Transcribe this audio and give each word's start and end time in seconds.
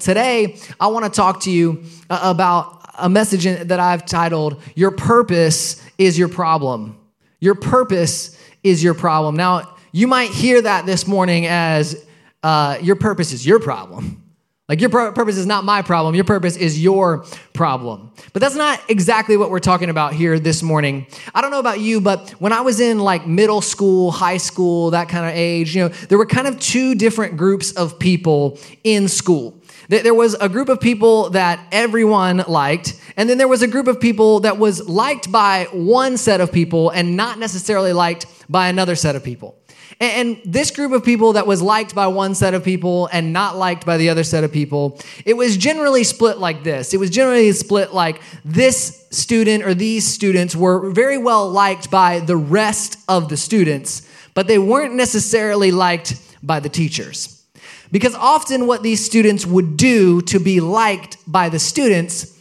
Today, 0.00 0.56
I 0.80 0.86
want 0.86 1.04
to 1.04 1.10
talk 1.10 1.42
to 1.42 1.50
you 1.50 1.84
uh, 2.08 2.20
about 2.22 2.90
a 2.98 3.08
message 3.08 3.44
that 3.44 3.78
I've 3.78 4.06
titled, 4.06 4.60
Your 4.74 4.90
Purpose 4.90 5.82
is 5.98 6.18
Your 6.18 6.28
Problem. 6.28 6.98
Your 7.38 7.54
purpose 7.54 8.38
is 8.62 8.82
your 8.82 8.94
problem. 8.94 9.36
Now, 9.36 9.76
you 9.92 10.06
might 10.06 10.30
hear 10.30 10.60
that 10.62 10.86
this 10.86 11.06
morning 11.06 11.46
as 11.46 12.04
uh, 12.42 12.78
your 12.80 12.96
purpose 12.96 13.32
is 13.32 13.46
your 13.46 13.60
problem. 13.60 14.22
Like 14.70 14.80
your 14.80 14.90
purpose 14.90 15.36
is 15.36 15.46
not 15.46 15.64
my 15.64 15.82
problem, 15.82 16.14
your 16.14 16.22
purpose 16.22 16.56
is 16.56 16.80
your 16.80 17.24
problem. 17.54 18.12
But 18.32 18.40
that's 18.40 18.54
not 18.54 18.80
exactly 18.88 19.36
what 19.36 19.50
we're 19.50 19.58
talking 19.58 19.90
about 19.90 20.14
here 20.14 20.38
this 20.38 20.62
morning. 20.62 21.08
I 21.34 21.40
don't 21.40 21.50
know 21.50 21.58
about 21.58 21.80
you, 21.80 22.00
but 22.00 22.30
when 22.38 22.52
I 22.52 22.60
was 22.60 22.78
in 22.78 23.00
like 23.00 23.26
middle 23.26 23.62
school, 23.62 24.12
high 24.12 24.36
school, 24.36 24.92
that 24.92 25.08
kind 25.08 25.26
of 25.26 25.32
age, 25.34 25.74
you 25.74 25.82
know, 25.82 25.88
there 25.88 26.18
were 26.18 26.26
kind 26.26 26.46
of 26.46 26.60
two 26.60 26.94
different 26.94 27.36
groups 27.36 27.72
of 27.72 27.98
people 27.98 28.60
in 28.84 29.08
school. 29.08 29.59
There 29.90 30.14
was 30.14 30.34
a 30.34 30.48
group 30.48 30.68
of 30.68 30.80
people 30.80 31.30
that 31.30 31.58
everyone 31.72 32.44
liked, 32.46 32.94
and 33.16 33.28
then 33.28 33.38
there 33.38 33.48
was 33.48 33.62
a 33.62 33.66
group 33.66 33.88
of 33.88 33.98
people 33.98 34.38
that 34.40 34.56
was 34.56 34.88
liked 34.88 35.32
by 35.32 35.66
one 35.72 36.16
set 36.16 36.40
of 36.40 36.52
people 36.52 36.90
and 36.90 37.16
not 37.16 37.40
necessarily 37.40 37.92
liked 37.92 38.26
by 38.48 38.68
another 38.68 38.94
set 38.94 39.16
of 39.16 39.24
people. 39.24 39.58
And 39.98 40.40
this 40.44 40.70
group 40.70 40.92
of 40.92 41.04
people 41.04 41.32
that 41.32 41.48
was 41.48 41.60
liked 41.60 41.92
by 41.92 42.06
one 42.06 42.36
set 42.36 42.54
of 42.54 42.62
people 42.62 43.08
and 43.12 43.32
not 43.32 43.56
liked 43.56 43.84
by 43.84 43.96
the 43.96 44.10
other 44.10 44.22
set 44.22 44.44
of 44.44 44.52
people, 44.52 44.96
it 45.24 45.36
was 45.36 45.56
generally 45.56 46.04
split 46.04 46.38
like 46.38 46.62
this. 46.62 46.94
It 46.94 47.00
was 47.00 47.10
generally 47.10 47.50
split 47.50 47.92
like 47.92 48.22
this 48.44 49.08
student 49.10 49.64
or 49.64 49.74
these 49.74 50.06
students 50.06 50.54
were 50.54 50.90
very 50.90 51.18
well 51.18 51.50
liked 51.50 51.90
by 51.90 52.20
the 52.20 52.36
rest 52.36 52.96
of 53.08 53.28
the 53.28 53.36
students, 53.36 54.08
but 54.34 54.46
they 54.46 54.58
weren't 54.58 54.94
necessarily 54.94 55.72
liked 55.72 56.14
by 56.44 56.60
the 56.60 56.68
teachers. 56.68 57.39
Because 57.92 58.14
often 58.14 58.66
what 58.66 58.82
these 58.82 59.04
students 59.04 59.44
would 59.44 59.76
do 59.76 60.22
to 60.22 60.38
be 60.38 60.60
liked 60.60 61.16
by 61.26 61.48
the 61.48 61.58
students 61.58 62.36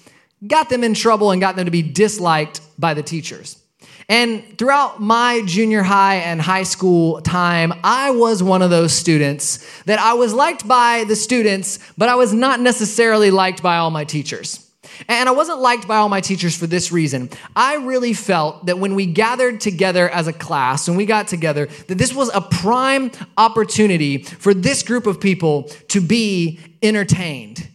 got 0.45 0.69
them 0.69 0.83
in 0.83 0.93
trouble 0.93 1.31
and 1.31 1.41
got 1.41 1.55
them 1.55 1.65
to 1.65 1.71
be 1.71 1.81
disliked 1.81 2.61
by 2.79 2.93
the 2.93 3.03
teachers. 3.03 3.57
And 4.07 4.57
throughout 4.57 4.99
my 4.99 5.43
junior 5.45 5.83
high 5.83 6.15
and 6.15 6.41
high 6.41 6.63
school 6.63 7.21
time, 7.21 7.73
I 7.83 8.09
was 8.11 8.41
one 8.41 8.63
of 8.63 8.71
those 8.71 8.91
students 8.91 9.83
that 9.83 9.99
I 9.99 10.13
was 10.13 10.33
liked 10.33 10.67
by 10.67 11.03
the 11.03 11.15
students, 11.15 11.77
but 11.95 12.09
I 12.09 12.15
was 12.15 12.33
not 12.33 12.59
necessarily 12.59 13.29
liked 13.29 13.61
by 13.61 13.77
all 13.77 13.91
my 13.91 14.05
teachers. 14.05 14.68
And 15.07 15.29
I 15.29 15.31
wasn't 15.31 15.59
liked 15.59 15.87
by 15.87 15.97
all 15.97 16.09
my 16.09 16.21
teachers 16.21 16.55
for 16.55 16.67
this 16.67 16.91
reason. 16.91 17.29
I 17.55 17.75
really 17.75 18.13
felt 18.13 18.65
that 18.65 18.79
when 18.79 18.95
we 18.95 19.05
gathered 19.05 19.61
together 19.61 20.09
as 20.09 20.27
a 20.27 20.33
class, 20.33 20.87
when 20.87 20.97
we 20.97 21.05
got 21.05 21.27
together, 21.27 21.67
that 21.87 21.97
this 21.97 22.13
was 22.13 22.29
a 22.33 22.41
prime 22.41 23.11
opportunity 23.37 24.23
for 24.23 24.53
this 24.53 24.83
group 24.83 25.07
of 25.07 25.19
people 25.19 25.63
to 25.89 26.01
be 26.01 26.59
entertained. 26.81 27.67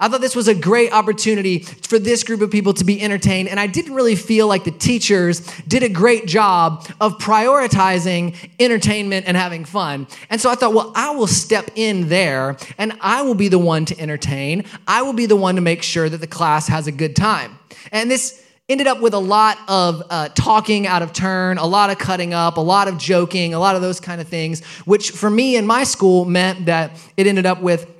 I 0.00 0.08
thought 0.08 0.20
this 0.20 0.36
was 0.36 0.46
a 0.46 0.54
great 0.54 0.92
opportunity 0.92 1.58
for 1.58 1.98
this 1.98 2.22
group 2.22 2.40
of 2.40 2.50
people 2.52 2.72
to 2.74 2.84
be 2.84 3.02
entertained, 3.02 3.48
and 3.48 3.58
I 3.58 3.66
didn't 3.66 3.94
really 3.94 4.14
feel 4.14 4.46
like 4.46 4.62
the 4.62 4.70
teachers 4.70 5.40
did 5.66 5.82
a 5.82 5.88
great 5.88 6.26
job 6.26 6.86
of 7.00 7.18
prioritizing 7.18 8.36
entertainment 8.60 9.26
and 9.26 9.36
having 9.36 9.64
fun. 9.64 10.06
And 10.30 10.40
so 10.40 10.50
I 10.50 10.54
thought, 10.54 10.72
well, 10.72 10.92
I 10.94 11.10
will 11.10 11.26
step 11.26 11.70
in 11.74 12.08
there 12.08 12.56
and 12.78 12.96
I 13.00 13.22
will 13.22 13.34
be 13.34 13.48
the 13.48 13.58
one 13.58 13.84
to 13.86 13.98
entertain. 14.00 14.64
I 14.86 15.02
will 15.02 15.12
be 15.12 15.26
the 15.26 15.36
one 15.36 15.56
to 15.56 15.60
make 15.60 15.82
sure 15.82 16.08
that 16.08 16.18
the 16.18 16.26
class 16.26 16.68
has 16.68 16.86
a 16.86 16.92
good 16.92 17.16
time. 17.16 17.58
And 17.90 18.10
this 18.10 18.44
ended 18.68 18.86
up 18.86 19.00
with 19.00 19.14
a 19.14 19.18
lot 19.18 19.58
of 19.66 20.02
uh, 20.10 20.28
talking 20.34 20.86
out 20.86 21.02
of 21.02 21.12
turn, 21.12 21.58
a 21.58 21.66
lot 21.66 21.90
of 21.90 21.98
cutting 21.98 22.34
up, 22.34 22.56
a 22.56 22.60
lot 22.60 22.86
of 22.86 22.98
joking, 22.98 23.54
a 23.54 23.58
lot 23.58 23.74
of 23.74 23.82
those 23.82 23.98
kind 23.98 24.20
of 24.20 24.28
things, 24.28 24.64
which 24.84 25.10
for 25.10 25.30
me 25.30 25.56
in 25.56 25.66
my 25.66 25.84
school 25.84 26.24
meant 26.24 26.66
that 26.66 26.92
it 27.16 27.26
ended 27.26 27.46
up 27.46 27.62
with 27.62 27.90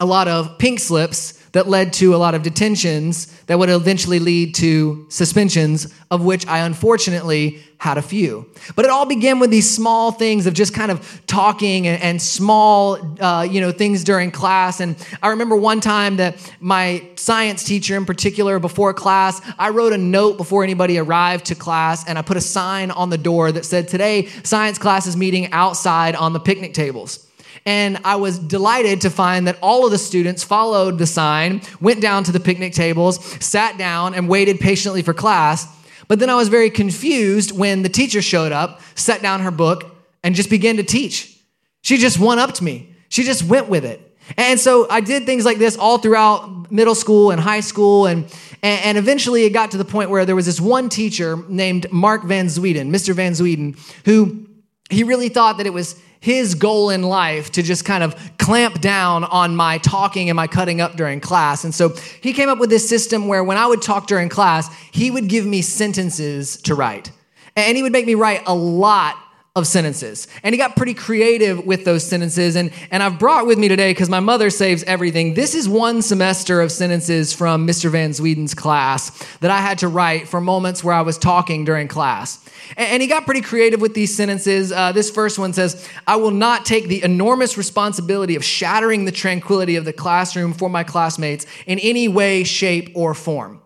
a 0.00 0.06
lot 0.06 0.26
of 0.26 0.58
pink 0.58 0.80
slips 0.80 1.43
that 1.54 1.68
led 1.68 1.92
to 1.94 2.14
a 2.14 2.18
lot 2.18 2.34
of 2.34 2.42
detentions 2.42 3.26
that 3.46 3.58
would 3.58 3.70
eventually 3.70 4.18
lead 4.18 4.56
to 4.56 5.06
suspensions, 5.08 5.92
of 6.10 6.24
which 6.24 6.44
I 6.48 6.58
unfortunately 6.58 7.62
had 7.78 7.96
a 7.96 8.02
few. 8.02 8.46
But 8.74 8.86
it 8.86 8.90
all 8.90 9.06
began 9.06 9.38
with 9.38 9.50
these 9.50 9.70
small 9.70 10.10
things 10.10 10.46
of 10.46 10.54
just 10.54 10.74
kind 10.74 10.90
of 10.90 11.22
talking 11.26 11.86
and, 11.86 12.02
and 12.02 12.20
small, 12.20 12.98
uh, 13.22 13.42
you 13.42 13.60
know, 13.60 13.70
things 13.70 14.02
during 14.02 14.32
class. 14.32 14.80
And 14.80 14.96
I 15.22 15.28
remember 15.28 15.54
one 15.54 15.80
time 15.80 16.16
that 16.16 16.36
my 16.58 17.06
science 17.14 17.62
teacher, 17.62 17.96
in 17.96 18.04
particular, 18.04 18.58
before 18.58 18.92
class, 18.92 19.40
I 19.56 19.68
wrote 19.68 19.92
a 19.92 19.98
note 19.98 20.36
before 20.38 20.64
anybody 20.64 20.98
arrived 20.98 21.46
to 21.46 21.54
class, 21.54 22.04
and 22.08 22.18
I 22.18 22.22
put 22.22 22.36
a 22.36 22.40
sign 22.40 22.90
on 22.90 23.10
the 23.10 23.18
door 23.18 23.52
that 23.52 23.64
said, 23.64 23.86
"Today, 23.86 24.28
science 24.42 24.78
class 24.78 25.06
is 25.06 25.16
meeting 25.16 25.52
outside 25.52 26.16
on 26.16 26.32
the 26.32 26.40
picnic 26.40 26.74
tables." 26.74 27.24
And 27.66 27.98
I 28.04 28.16
was 28.16 28.38
delighted 28.38 29.00
to 29.02 29.10
find 29.10 29.46
that 29.46 29.58
all 29.62 29.86
of 29.86 29.90
the 29.90 29.98
students 29.98 30.44
followed 30.44 30.98
the 30.98 31.06
sign, 31.06 31.62
went 31.80 32.02
down 32.02 32.24
to 32.24 32.32
the 32.32 32.40
picnic 32.40 32.74
tables, 32.74 33.24
sat 33.42 33.78
down, 33.78 34.14
and 34.14 34.28
waited 34.28 34.60
patiently 34.60 35.02
for 35.02 35.14
class. 35.14 35.66
But 36.06 36.18
then 36.18 36.28
I 36.28 36.34
was 36.34 36.48
very 36.48 36.68
confused 36.68 37.56
when 37.56 37.82
the 37.82 37.88
teacher 37.88 38.20
showed 38.20 38.52
up, 38.52 38.82
set 38.94 39.22
down 39.22 39.40
her 39.40 39.50
book, 39.50 39.96
and 40.22 40.34
just 40.34 40.50
began 40.50 40.76
to 40.76 40.82
teach. 40.82 41.38
She 41.80 41.96
just 41.96 42.18
one 42.18 42.38
upped 42.38 42.60
me. 42.60 42.94
She 43.08 43.22
just 43.22 43.44
went 43.44 43.68
with 43.68 43.84
it. 43.84 44.00
And 44.36 44.58
so 44.58 44.86
I 44.90 45.00
did 45.00 45.26
things 45.26 45.44
like 45.44 45.58
this 45.58 45.76
all 45.76 45.98
throughout 45.98 46.70
middle 46.70 46.94
school 46.94 47.30
and 47.30 47.40
high 47.40 47.60
school. 47.60 48.06
And, 48.06 48.26
and 48.62 48.98
eventually 48.98 49.44
it 49.44 49.50
got 49.50 49.70
to 49.72 49.76
the 49.76 49.84
point 49.84 50.10
where 50.10 50.24
there 50.24 50.36
was 50.36 50.46
this 50.46 50.60
one 50.60 50.88
teacher 50.88 51.36
named 51.48 51.90
Mark 51.92 52.24
Van 52.24 52.46
Zweden, 52.46 52.90
Mr. 52.90 53.14
Van 53.14 53.32
Zweden, 53.32 53.78
who 54.04 54.46
he 54.90 55.04
really 55.04 55.28
thought 55.28 55.58
that 55.58 55.66
it 55.66 55.72
was 55.72 56.00
his 56.24 56.54
goal 56.54 56.88
in 56.88 57.02
life 57.02 57.52
to 57.52 57.62
just 57.62 57.84
kind 57.84 58.02
of 58.02 58.16
clamp 58.38 58.80
down 58.80 59.24
on 59.24 59.54
my 59.54 59.76
talking 59.76 60.30
and 60.30 60.36
my 60.36 60.46
cutting 60.46 60.80
up 60.80 60.96
during 60.96 61.20
class. 61.20 61.64
And 61.64 61.74
so 61.74 61.90
he 62.22 62.32
came 62.32 62.48
up 62.48 62.58
with 62.58 62.70
this 62.70 62.88
system 62.88 63.28
where 63.28 63.44
when 63.44 63.58
I 63.58 63.66
would 63.66 63.82
talk 63.82 64.06
during 64.06 64.30
class, 64.30 64.74
he 64.90 65.10
would 65.10 65.28
give 65.28 65.44
me 65.44 65.60
sentences 65.60 66.56
to 66.62 66.74
write. 66.74 67.12
And 67.56 67.76
he 67.76 67.82
would 67.82 67.92
make 67.92 68.06
me 68.06 68.14
write 68.14 68.42
a 68.46 68.54
lot 68.54 69.16
of 69.56 69.68
sentences. 69.68 70.26
And 70.42 70.52
he 70.52 70.58
got 70.58 70.74
pretty 70.74 70.94
creative 70.94 71.64
with 71.64 71.84
those 71.84 72.04
sentences. 72.04 72.56
And, 72.56 72.72
and 72.90 73.04
I've 73.04 73.20
brought 73.20 73.46
with 73.46 73.56
me 73.56 73.68
today, 73.68 73.92
because 73.92 74.08
my 74.08 74.18
mother 74.18 74.50
saves 74.50 74.82
everything, 74.82 75.34
this 75.34 75.54
is 75.54 75.68
one 75.68 76.02
semester 76.02 76.60
of 76.60 76.72
sentences 76.72 77.32
from 77.32 77.64
Mr. 77.64 77.88
Van 77.88 78.10
Zweden's 78.10 78.52
class 78.52 79.10
that 79.38 79.52
I 79.52 79.58
had 79.58 79.78
to 79.78 79.86
write 79.86 80.26
for 80.26 80.40
moments 80.40 80.82
where 80.82 80.92
I 80.92 81.02
was 81.02 81.16
talking 81.16 81.64
during 81.64 81.86
class. 81.86 82.44
And, 82.76 82.94
and 82.94 83.02
he 83.02 83.06
got 83.06 83.26
pretty 83.26 83.42
creative 83.42 83.80
with 83.80 83.94
these 83.94 84.12
sentences. 84.12 84.72
Uh, 84.72 84.90
this 84.90 85.08
first 85.08 85.38
one 85.38 85.52
says, 85.52 85.88
I 86.04 86.16
will 86.16 86.32
not 86.32 86.64
take 86.64 86.88
the 86.88 87.04
enormous 87.04 87.56
responsibility 87.56 88.34
of 88.34 88.44
shattering 88.44 89.04
the 89.04 89.12
tranquility 89.12 89.76
of 89.76 89.84
the 89.84 89.92
classroom 89.92 90.52
for 90.52 90.68
my 90.68 90.82
classmates 90.82 91.46
in 91.66 91.78
any 91.78 92.08
way, 92.08 92.42
shape, 92.42 92.90
or 92.96 93.14
form. 93.14 93.60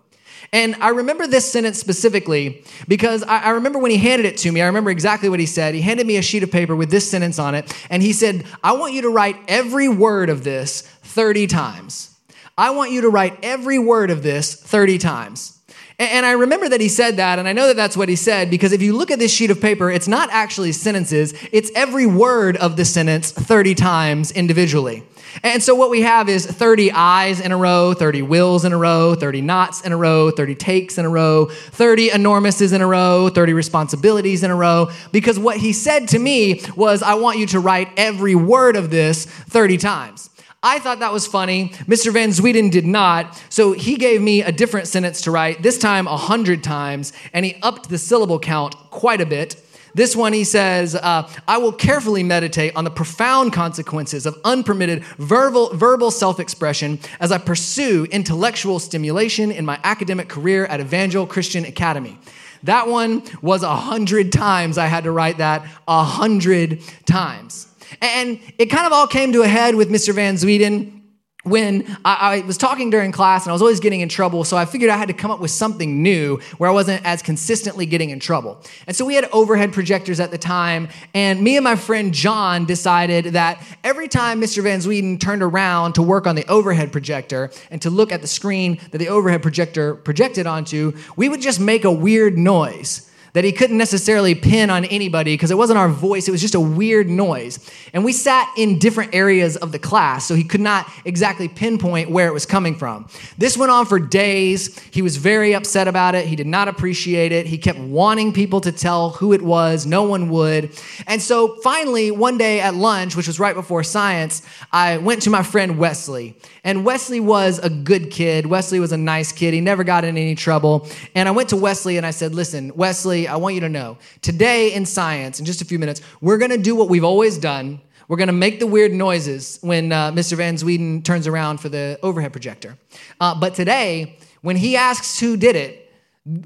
And 0.53 0.77
I 0.77 0.89
remember 0.91 1.27
this 1.27 1.51
sentence 1.51 1.79
specifically 1.79 2.65
because 2.87 3.23
I, 3.23 3.39
I, 3.39 3.51
remember 3.51 3.79
when 3.79 3.91
he 3.91 3.99
handed 3.99 4.25
it 4.25 4.39
to 4.39 4.53
me, 4.53 4.63
I 4.63 4.67
remember 4.67 4.91
exactly 4.91 5.29
what 5.29 5.41
he 5.41 5.47
said. 5.47 5.75
He 5.75 5.83
handed 5.83 6.07
me 6.07 6.17
a 6.17 6.23
sheet 6.23 6.43
of 6.43 6.51
paper 6.51 6.75
with 6.75 6.91
this 6.91 7.09
sentence 7.11 7.39
on 7.39 7.55
it, 7.55 7.73
and 7.91 8.03
he 8.03 8.15
said, 8.15 8.47
I 8.65 8.73
want 8.73 8.95
you 8.95 9.03
to 9.03 9.11
write 9.11 9.37
every 9.47 9.89
word 9.89 10.31
of 10.31 10.45
this 10.45 10.83
30 11.03 11.49
times. 11.49 12.17
I 12.57 12.71
want 12.71 12.93
you 12.93 13.03
to 13.03 13.09
write 13.11 13.39
every 13.43 13.79
word 13.79 14.11
of 14.11 14.23
this 14.23 14.55
30 14.55 14.99
times. 14.99 15.58
And 16.01 16.25
I 16.25 16.33
remember 16.33 16.69
that 16.69 16.81
he 16.81 16.89
said 16.89 17.17
that, 17.17 17.41
and 17.41 17.49
I 17.49 17.53
know 17.53 17.67
that 17.67 17.75
that's 17.75 17.97
what 17.97 18.09
he 18.09 18.15
said 18.15 18.51
because 18.51 18.71
if 18.71 18.81
you 18.81 18.97
look 18.97 19.11
at 19.11 19.19
this 19.19 19.33
sheet 19.33 19.51
of 19.51 19.61
paper, 19.61 19.91
it's 19.91 20.07
not 20.07 20.29
actually 20.31 20.71
sentences, 20.71 21.35
it's 21.51 21.73
every 21.75 22.07
word 22.07 22.57
of 22.57 22.77
the 22.77 22.85
sentence 22.85 23.33
30 23.33 23.75
times 23.75 24.31
individually. 24.31 25.03
And 25.43 25.61
so 25.61 25.75
what 25.75 25.91
we 25.91 26.03
have 26.03 26.29
is 26.29 26.47
30 26.47 26.93
I's 26.93 27.41
in 27.41 27.51
a 27.51 27.57
row, 27.57 27.95
30 27.95 28.23
wills 28.23 28.65
in 28.65 28.73
a 28.73 28.77
row, 28.77 29.17
30 29.17 29.41
knots 29.41 29.81
in 29.81 29.91
a 29.91 29.97
row, 29.97 30.31
30 30.31 30.55
takes 30.55 30.99
in 30.99 31.05
a 31.05 31.09
row, 31.09 31.47
30 31.47 32.11
enormouses 32.11 32.73
in 32.73 32.81
a 32.81 32.87
row, 32.87 33.29
30 33.29 33.53
responsibilities 33.53 34.45
in 34.45 34.53
a 34.53 34.57
row. 34.57 34.91
Because 35.11 35.37
what 35.37 35.57
he 35.57 35.73
said 35.73 36.09
to 36.09 36.19
me 36.19 36.63
was, 36.77 37.03
I 37.03 37.15
want 37.15 37.39
you 37.39 37.47
to 37.47 37.61
write 37.61 37.89
every 37.97 38.37
word 38.37 38.77
of 38.77 38.91
this 38.91 39.27
30 39.27 39.79
times. 39.79 40.31
I 40.63 40.81
thought 40.81 40.99
that 40.99 41.13
was 41.13 41.27
funny. 41.27 41.69
Mr. 41.87 42.13
Van 42.13 42.31
Zweden 42.31 42.71
did 42.71 42.85
not. 42.85 43.41
So 43.49 43.73
he 43.73 43.97
gave 43.97 44.21
me 44.21 44.43
a 44.43 44.50
different 44.50 44.88
sentence 44.88 45.21
to 45.23 45.31
write, 45.31 45.62
this 45.62 45.79
time 45.79 46.09
a 46.09 46.17
hundred 46.17 46.65
times, 46.65 47.12
and 47.32 47.44
he 47.44 47.56
upped 47.62 47.88
the 47.88 47.99
syllable 47.99 48.41
count 48.41 48.75
quite 48.91 49.21
a 49.21 49.27
bit. 49.27 49.62
This 49.94 50.17
one, 50.17 50.32
he 50.32 50.44
says, 50.44 50.97
uh, 50.97 51.31
I 51.47 51.59
will 51.59 51.73
carefully 51.73 52.23
meditate 52.25 52.75
on 52.75 52.85
the 52.85 52.91
profound 52.91 53.53
consequences 53.53 54.27
of 54.27 54.37
unpermitted 54.44 55.05
verbal, 55.19 55.75
verbal 55.75 56.11
self 56.11 56.41
expression 56.41 56.99
as 57.21 57.31
I 57.31 57.38
pursue 57.38 58.06
intellectual 58.11 58.81
stimulation 58.81 59.53
in 59.53 59.65
my 59.65 59.79
academic 59.85 60.29
career 60.29 60.67
at 60.67 60.81
Evangel 60.81 61.27
Christian 61.27 61.65
Academy. 61.65 62.19
That 62.65 62.88
one 62.88 63.23
was 63.41 63.62
a 63.62 63.77
hundred 63.77 64.32
times 64.32 64.77
I 64.77 64.87
had 64.87 65.05
to 65.05 65.12
write 65.12 65.38
that, 65.38 65.65
a 65.87 66.03
hundred 66.03 66.82
times. 67.06 67.68
And 68.00 68.40
it 68.58 68.67
kind 68.67 68.87
of 68.87 68.93
all 68.93 69.06
came 69.06 69.32
to 69.32 69.43
a 69.43 69.49
head 69.49 69.75
with 69.75 69.90
Mr. 69.90 70.14
Van 70.14 70.37
Zweden 70.37 70.99
when 71.44 71.96
I, 72.05 72.43
I, 72.43 72.46
was 72.46 72.56
talking 72.56 72.90
during 72.90 73.12
class 73.12 73.44
and 73.44 73.50
I 73.50 73.52
was 73.52 73.62
always 73.62 73.81
getting 73.81 74.00
in 74.00 74.08
trouble, 74.08 74.44
so 74.44 74.56
I 74.56 74.64
figured 74.64 74.90
I 74.90 74.96
had 74.96 75.08
to 75.08 75.14
come 75.14 75.31
up 75.31 75.40
with 75.40 75.50
something 75.50 76.02
new 76.02 76.38
where 76.58 76.69
I 76.69 76.73
wasn't 76.73 77.05
as 77.05 77.23
consistently 77.23 77.87
getting 77.87 78.11
in 78.11 78.20
trouble. 78.20 78.62
And 78.87 78.96
so 78.96 79.05
we 79.05 79.14
had 79.14 79.29
overhead 79.32 79.73
projectors 79.73 80.20
at 80.20 80.31
the 80.31 80.38
time, 80.38 80.88
and 81.14 81.40
me 81.40 81.56
and 81.56 81.64
my 81.64 81.76
friend 81.76 82.12
John 82.12 82.64
decided 82.64 83.26
that 83.26 83.62
every 83.85 84.08
time 84.08 84.41
Mr. 84.41 84.62
Van 84.62 84.81
Sweden 84.81 85.19
turned 85.19 85.43
around 85.43 85.94
to 85.94 86.02
work 86.02 86.26
on 86.26 86.34
the 86.34 86.46
overhead 86.49 86.93
projector 86.93 87.50
and 87.70 87.81
to 87.82 87.91
look 87.91 88.12
at 88.12 88.20
the 88.20 88.29
screen 88.29 88.81
that 88.91 88.99
the 88.99 89.08
overhead 89.08 89.43
projector 89.43 89.94
projected 89.94 90.46
onto, 90.46 90.93
we 91.17 91.29
would 91.29 91.41
just 91.41 91.61
make 91.61 91.84
a 91.84 91.93
weird 91.93 92.37
noise 92.37 93.07
that 93.33 93.45
he 93.45 93.53
couldn't 93.53 93.79
necessarily 93.79 94.35
pin 94.35 94.71
on 94.71 94.85
anybody 94.87 95.35
because 95.35 95.51
it 95.51 95.57
wasn't 95.59 95.79
our 95.79 95.89
voice, 95.89 96.29
it 96.29 96.31
was 96.31 96.41
just 96.41 96.55
a 96.55 96.61
weird 96.61 97.09
noise. 97.09 97.59
And 97.93 98.05
we 98.05 98.13
sat 98.13 98.53
in 98.57 98.79
different 98.79 99.15
areas 99.15 99.57
of 99.57 99.73
the 99.73 99.79
class, 99.79 100.27
so 100.27 100.35
he 100.35 100.45
could 100.45 100.61
not 100.61 100.91
exactly 101.05 101.49
pinpoint 101.49 102.11
where 102.11 102.29
it 102.29 102.33
was 102.33 102.47
coming 102.47 102.75
from. 102.75 103.09
This 103.37 103.57
went 103.57 103.73
on 103.73 103.87
for 103.87 103.99
days. 103.99 104.79
He 104.91 105.03
was 105.03 105.17
very 105.17 105.55
upset 105.55 105.89
about 105.89 106.15
it. 106.15 106.27
He 106.27 106.37
did 106.37 106.47
not 106.47 106.69
appreciate 106.69 107.33
it. 107.33 107.47
He 107.47 107.59
kept 107.59 107.79
wanting 107.79 108.33
people 108.33 108.61
to 108.63 108.73
tell 108.73 109.11
who 109.11 109.33
it 109.33 109.43
was, 109.43 109.87
no 109.87 110.05
one 110.05 110.29
would. 110.31 110.71
And 111.07 111.21
so 111.21 111.57
finally, 111.63 112.11
one 112.11 112.39
day 112.39 112.61
at 112.61 112.75
lunch, 112.75 113.17
which 113.17 113.27
was 113.27 113.41
right 113.41 113.55
before 113.55 113.83
science, 113.83 114.43
I 114.73 114.99
went 114.99 115.23
to 115.23 115.31
my 115.31 115.43
friend 115.43 115.79
Wesley. 115.79 116.37
And 116.65 116.85
Wesley 116.85 117.21
was 117.21 117.59
a 117.59 117.71
good 117.71 118.11
kid. 118.11 118.47
Wesley 118.47 118.79
was 118.79 118.93
a 118.93 118.97
nice 118.97 119.33
kid. 119.33 119.55
He 119.55 119.61
never 119.61 119.85
got 119.85 120.05
in 120.05 120.19
any 120.19 120.35
trouble. 120.35 120.87
And 121.15 121.29
I 121.29 121.33
went 121.33 121.49
to 121.51 121.57
Wesley 121.57 121.97
and 121.97 122.05
I 122.05 122.11
said, 122.11 122.35
Listen, 122.35 122.73
Wesley, 122.75 123.18
I 123.26 123.37
want 123.37 123.55
you 123.55 123.61
to 123.62 123.69
know 123.69 123.99
today 124.23 124.73
in 124.73 124.87
science, 124.87 125.41
in 125.41 125.44
just 125.44 125.62
a 125.62 125.65
few 125.65 125.79
minutes, 125.79 126.00
we're 126.20 126.38
going 126.38 126.50
to 126.50 126.59
do 126.59 126.76
what 126.76 126.88
we've 126.88 127.05
always 127.05 127.38
done. 127.38 127.81
We're 128.06 128.17
going 128.17 128.29
to 128.29 128.32
make 128.32 128.61
the 128.61 128.67
weird 128.67 128.93
noises 128.93 129.59
when 129.62 129.93
uh, 129.93 130.12
Mr. 130.12 130.37
Van 130.37 130.56
Sweden 130.56 131.03
turns 131.03 131.26
around 131.26 131.59
for 131.59 131.69
the 131.69 131.99
overhead 132.03 132.32
projector. 132.32 132.79
Uh, 133.20 133.35
but 133.38 133.55
today, 133.55 134.19
when 134.43 134.56
he 134.56 134.76
asks 134.76 135.19
who 135.19 135.37
did 135.37 135.56
it, 135.56 135.93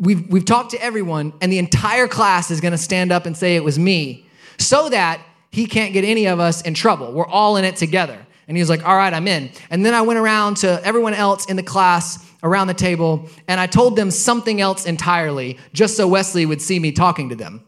we've, 0.01 0.29
we've 0.31 0.45
talked 0.45 0.71
to 0.71 0.83
everyone, 0.83 1.33
and 1.41 1.53
the 1.53 1.59
entire 1.59 2.09
class 2.09 2.51
is 2.51 2.61
going 2.61 2.73
to 2.73 2.79
stand 2.79 3.13
up 3.13 3.27
and 3.27 3.37
say 3.37 3.57
it 3.57 3.65
was 3.65 3.79
me 3.79 4.27
so 4.59 4.89
that 4.89 5.21
he 5.51 5.67
can't 5.67 5.93
get 5.93 6.05
any 6.05 6.27
of 6.27 6.41
us 6.41 6.63
in 6.63 6.75
trouble. 6.75 7.13
We're 7.13 7.27
all 7.27 7.57
in 7.57 7.65
it 7.65 7.77
together. 7.77 8.19
And 8.49 8.57
he 8.57 8.63
was 8.63 8.69
like, 8.69 8.87
All 8.87 8.97
right, 8.97 9.13
I'm 9.13 9.29
in. 9.29 9.51
And 9.71 9.85
then 9.85 9.95
I 9.95 10.03
went 10.03 10.19
around 10.19 10.59
to 10.59 10.81
everyone 10.85 11.15
else 11.15 11.47
in 11.47 11.57
the 11.57 11.63
class 11.63 12.29
around 12.43 12.67
the 12.67 12.75
table 12.75 13.29
and 13.49 13.61
I 13.61 13.67
told 13.67 13.97
them 13.97 14.11
something 14.11 14.61
else 14.61 14.87
entirely 14.87 15.59
just 15.73 15.97
so 15.97 16.09
Wesley 16.09 16.47
would 16.47 16.61
see 16.61 16.79
me 16.79 16.93
talking 16.93 17.29
to 17.29 17.37
them. 17.37 17.65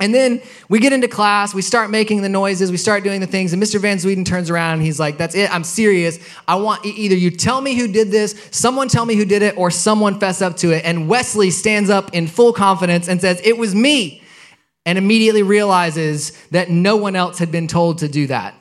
And 0.00 0.12
then 0.12 0.42
we 0.68 0.80
get 0.80 0.92
into 0.92 1.06
class, 1.06 1.54
we 1.54 1.62
start 1.62 1.88
making 1.88 2.22
the 2.22 2.28
noises, 2.28 2.72
we 2.72 2.76
start 2.76 3.04
doing 3.04 3.20
the 3.20 3.26
things, 3.26 3.52
and 3.52 3.62
Mr. 3.62 3.80
Van 3.80 4.00
Sweden 4.00 4.24
turns 4.24 4.50
around 4.50 4.74
and 4.74 4.82
he's 4.82 4.98
like, 4.98 5.16
That's 5.16 5.36
it, 5.36 5.54
I'm 5.54 5.62
serious. 5.62 6.18
I 6.48 6.56
want 6.56 6.84
either 6.84 7.14
you 7.14 7.30
tell 7.30 7.60
me 7.60 7.76
who 7.76 7.86
did 7.86 8.10
this, 8.10 8.48
someone 8.50 8.88
tell 8.88 9.06
me 9.06 9.14
who 9.14 9.24
did 9.24 9.42
it, 9.42 9.56
or 9.56 9.70
someone 9.70 10.18
fess 10.18 10.42
up 10.42 10.56
to 10.56 10.72
it. 10.72 10.84
And 10.84 11.08
Wesley 11.08 11.50
stands 11.50 11.88
up 11.88 12.12
in 12.14 12.26
full 12.26 12.52
confidence 12.52 13.06
and 13.06 13.20
says, 13.20 13.40
It 13.44 13.56
was 13.58 13.76
me, 13.76 14.24
and 14.84 14.98
immediately 14.98 15.44
realizes 15.44 16.32
that 16.48 16.68
no 16.68 16.96
one 16.96 17.14
else 17.14 17.38
had 17.38 17.52
been 17.52 17.68
told 17.68 17.98
to 17.98 18.08
do 18.08 18.26
that. 18.26 18.54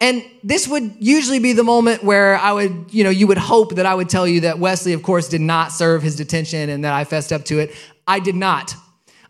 And 0.00 0.24
this 0.42 0.66
would 0.68 0.96
usually 0.98 1.38
be 1.38 1.52
the 1.52 1.64
moment 1.64 2.02
where 2.02 2.36
I 2.36 2.52
would, 2.52 2.86
you 2.90 3.04
know, 3.04 3.10
you 3.10 3.26
would 3.26 3.38
hope 3.38 3.76
that 3.76 3.86
I 3.86 3.94
would 3.94 4.08
tell 4.08 4.26
you 4.26 4.40
that 4.40 4.58
Wesley, 4.58 4.92
of 4.92 5.02
course, 5.02 5.28
did 5.28 5.40
not 5.40 5.72
serve 5.72 6.02
his 6.02 6.16
detention 6.16 6.68
and 6.68 6.84
that 6.84 6.92
I 6.92 7.04
fessed 7.04 7.32
up 7.32 7.44
to 7.46 7.58
it. 7.58 7.74
I 8.06 8.20
did 8.20 8.34
not. 8.34 8.74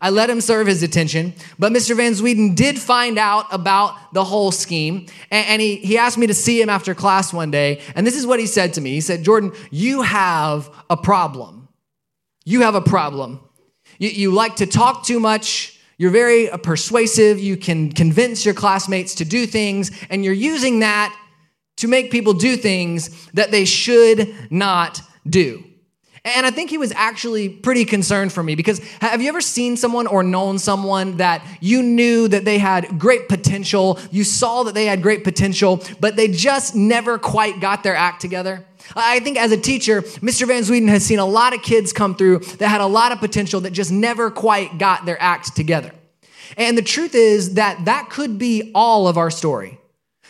I 0.03 0.09
let 0.09 0.29
him 0.29 0.41
serve 0.41 0.67
his 0.67 0.81
detention, 0.81 1.33
but 1.57 1.71
Mr. 1.71 1.95
Van 1.95 2.13
Sweden 2.13 2.55
did 2.55 2.77
find 2.77 3.17
out 3.17 3.45
about 3.51 4.13
the 4.13 4.25
whole 4.25 4.51
scheme, 4.51 5.05
and, 5.31 5.47
and, 5.47 5.61
he, 5.61 5.77
he 5.77 5.97
asked 5.97 6.17
me 6.17 6.27
to 6.27 6.33
see 6.33 6.61
him 6.61 6.69
after 6.69 6.93
class 6.93 7.31
one 7.31 7.51
day, 7.51 7.79
and 7.95 8.05
this 8.05 8.17
is 8.17 8.27
what 8.27 8.37
he 8.37 8.45
said 8.45 8.73
to 8.73 8.81
me. 8.81 8.91
He 8.91 8.99
said, 8.99 9.23
Jordan, 9.23 9.53
you 9.71 10.01
have 10.01 10.69
a 10.89 10.97
problem. 10.97 11.69
You 12.43 12.63
have 12.63 12.75
a 12.75 12.81
problem. 12.81 13.39
You, 13.97 14.09
you 14.09 14.31
like 14.31 14.57
to 14.57 14.65
talk 14.65 15.05
too 15.05 15.21
much, 15.21 15.72
you're 15.97 16.11
very 16.11 16.49
uh, 16.49 16.57
persuasive. 16.57 17.39
You 17.39 17.57
can 17.57 17.91
convince 17.91 18.45
your 18.45 18.53
classmates 18.53 19.15
to 19.15 19.25
do 19.25 19.45
things, 19.45 19.91
and 20.09 20.23
you're 20.23 20.33
using 20.33 20.79
that 20.79 21.17
to 21.77 21.87
make 21.87 22.11
people 22.11 22.33
do 22.33 22.55
things 22.55 23.27
that 23.31 23.51
they 23.51 23.65
should 23.65 24.33
not 24.51 25.01
do. 25.27 25.63
And 26.25 26.45
I 26.45 26.51
think 26.51 26.69
he 26.69 26.77
was 26.77 26.93
actually 26.93 27.49
pretty 27.49 27.83
concerned 27.83 28.31
for 28.31 28.41
me 28.41 28.55
because 28.55 28.79
have 29.01 29.21
you 29.21 29.27
ever 29.27 29.41
seen 29.41 29.75
someone 29.75 30.07
or 30.07 30.23
known 30.23 30.57
someone 30.57 31.17
that 31.17 31.45
you 31.59 31.83
knew 31.83 32.29
that 32.29 32.45
they 32.45 32.59
had 32.59 32.97
great 32.97 33.27
potential? 33.27 33.99
You 34.09 34.23
saw 34.23 34.63
that 34.63 34.73
they 34.73 34.85
had 34.85 35.01
great 35.01 35.25
potential, 35.25 35.83
but 35.99 36.15
they 36.15 36.29
just 36.29 36.75
never 36.75 37.17
quite 37.17 37.59
got 37.59 37.83
their 37.83 37.95
act 37.95 38.21
together? 38.21 38.65
I 38.95 39.19
think 39.19 39.37
as 39.37 39.51
a 39.51 39.57
teacher, 39.57 40.01
Mr. 40.01 40.47
Van 40.47 40.63
Sweden 40.63 40.89
has 40.89 41.05
seen 41.05 41.19
a 41.19 41.25
lot 41.25 41.53
of 41.53 41.61
kids 41.61 41.93
come 41.93 42.15
through 42.15 42.39
that 42.39 42.67
had 42.67 42.81
a 42.81 42.87
lot 42.87 43.11
of 43.11 43.19
potential 43.19 43.61
that 43.61 43.71
just 43.71 43.91
never 43.91 44.29
quite 44.29 44.77
got 44.77 45.05
their 45.05 45.21
act 45.21 45.55
together. 45.55 45.91
And 46.57 46.77
the 46.77 46.83
truth 46.83 47.15
is 47.15 47.55
that 47.55 47.85
that 47.85 48.09
could 48.09 48.37
be 48.37 48.71
all 48.75 49.07
of 49.07 49.17
our 49.17 49.31
story. 49.31 49.79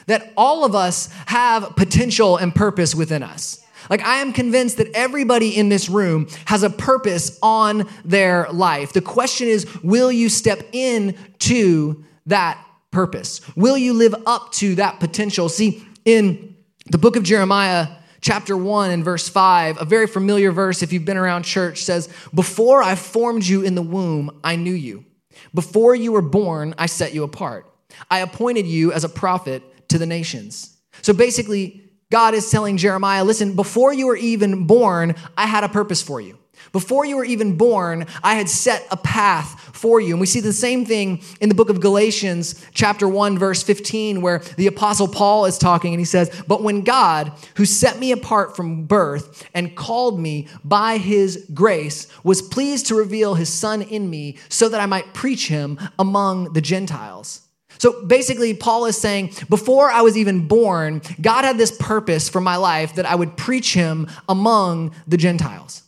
That 0.08 0.34
all 0.38 0.66
of 0.66 0.76
us 0.76 1.10
have 1.28 1.76
potential 1.76 2.38
and 2.38 2.54
purpose 2.54 2.94
within 2.94 3.24
us. 3.24 3.64
Like, 3.90 4.02
I 4.02 4.18
am 4.18 4.32
convinced 4.32 4.78
that 4.78 4.88
everybody 4.94 5.58
in 5.58 5.70
this 5.70 5.90
room 5.90 6.28
has 6.46 6.64
a 6.64 6.70
purpose 6.70 7.38
on 7.42 7.90
their 8.06 8.48
life. 8.52 8.94
The 8.94 9.02
question 9.02 9.48
is, 9.48 9.68
will 9.84 10.12
you 10.12 10.30
step 10.30 10.64
into 10.72 12.04
that 12.26 12.64
purpose? 12.92 13.42
Will 13.56 13.78
you 13.78 13.94
live 13.94 14.16
up 14.26 14.52
to 14.54 14.76
that 14.76 15.00
potential? 15.00 15.50
See, 15.50 15.86
in 16.06 16.56
the 16.86 16.98
book 16.98 17.16
of 17.16 17.24
Jeremiah, 17.24 17.88
chapter 18.24 18.58
1 18.58 18.90
and 18.90 19.04
verse 19.04 19.30
5, 19.30 19.82
a 19.82 19.86
very 19.86 20.08
familiar 20.08 20.52
verse 20.52 20.82
if 20.82 20.92
you've 20.92 21.06
been 21.06 21.18
around 21.18 21.44
church 21.44 21.84
says, 21.84 22.10
Before 22.34 22.82
I 22.82 22.96
formed 22.96 23.46
you 23.46 23.62
in 23.62 23.76
the 23.76 23.82
womb, 23.82 24.40
I 24.44 24.56
knew 24.56 24.74
you. 24.74 25.06
Before 25.54 25.94
you 25.94 26.12
were 26.12 26.22
born, 26.22 26.74
I 26.78 26.88
set 26.88 27.14
you 27.14 27.24
apart. 27.24 27.70
I 28.10 28.20
appointed 28.20 28.66
you 28.66 28.92
as 28.92 29.04
a 29.04 29.10
prophet 29.10 29.62
to 29.90 30.00
the 30.00 30.06
nations. 30.06 30.76
So 31.02 31.14
basically, 31.14 31.92
God 32.12 32.34
is 32.34 32.50
telling 32.50 32.78
Jeremiah, 32.78 33.24
listen, 33.24 33.56
before 33.56 33.94
you 33.94 34.08
were 34.08 34.16
even 34.16 34.66
born, 34.66 35.16
I 35.38 35.46
had 35.46 35.64
a 35.64 35.70
purpose 35.70 36.02
for 36.02 36.22
you. 36.22 36.38
Before 36.74 37.06
you 37.06 37.18
were 37.18 37.24
even 37.24 37.56
born, 37.56 38.08
I 38.24 38.34
had 38.34 38.50
set 38.50 38.88
a 38.90 38.98
path 38.98 39.60
for 39.74 40.02
you. 40.02 40.16
And 40.16 40.20
we 40.20 40.26
see 40.26 40.40
the 40.40 40.52
same 40.52 40.86
thing 40.86 41.22
in 41.40 41.48
the 41.48 41.56
book 41.56 41.70
of 41.70 41.80
Galatians, 41.80 42.66
chapter 42.74 43.08
1, 43.08 43.38
verse 43.38 43.62
15, 43.62 44.22
where 44.22 44.40
the 44.58 44.66
apostle 44.66 45.08
Paul 45.08 45.46
is 45.46 45.60
talking 45.60 45.94
and 45.94 46.02
he 46.02 46.06
says, 46.06 46.44
But 46.48 46.64
when 46.64 46.82
God, 46.82 47.32
who 47.58 47.66
set 47.66 48.00
me 48.00 48.12
apart 48.12 48.56
from 48.56 48.86
birth 48.86 49.48
and 49.54 49.76
called 49.76 50.20
me 50.20 50.48
by 50.66 50.98
his 50.98 51.48
grace, 51.54 52.08
was 52.24 52.42
pleased 52.42 52.88
to 52.88 52.96
reveal 52.96 53.36
his 53.36 53.54
son 53.54 53.84
in 53.84 54.10
me 54.10 54.40
so 54.50 54.68
that 54.68 54.82
I 54.82 54.88
might 54.88 55.14
preach 55.14 55.48
him 55.48 55.80
among 56.00 56.54
the 56.54 56.62
Gentiles. 56.62 57.42
So 57.78 58.04
basically, 58.04 58.56
Paul 58.56 58.86
is 58.86 58.98
saying, 58.98 59.34
before 59.48 59.92
I 59.92 60.02
was 60.02 60.18
even 60.18 60.48
born, 60.48 61.04
God 61.22 61.46
had 61.46 61.60
this 61.60 61.76
purpose 61.78 62.30
for 62.30 62.42
my 62.42 62.56
life 62.56 62.96
that 62.96 63.06
I 63.06 63.14
would 63.14 63.38
preach 63.38 63.76
him 63.76 64.10
among 64.28 64.96
the 65.06 65.18
Gentiles. 65.18 65.84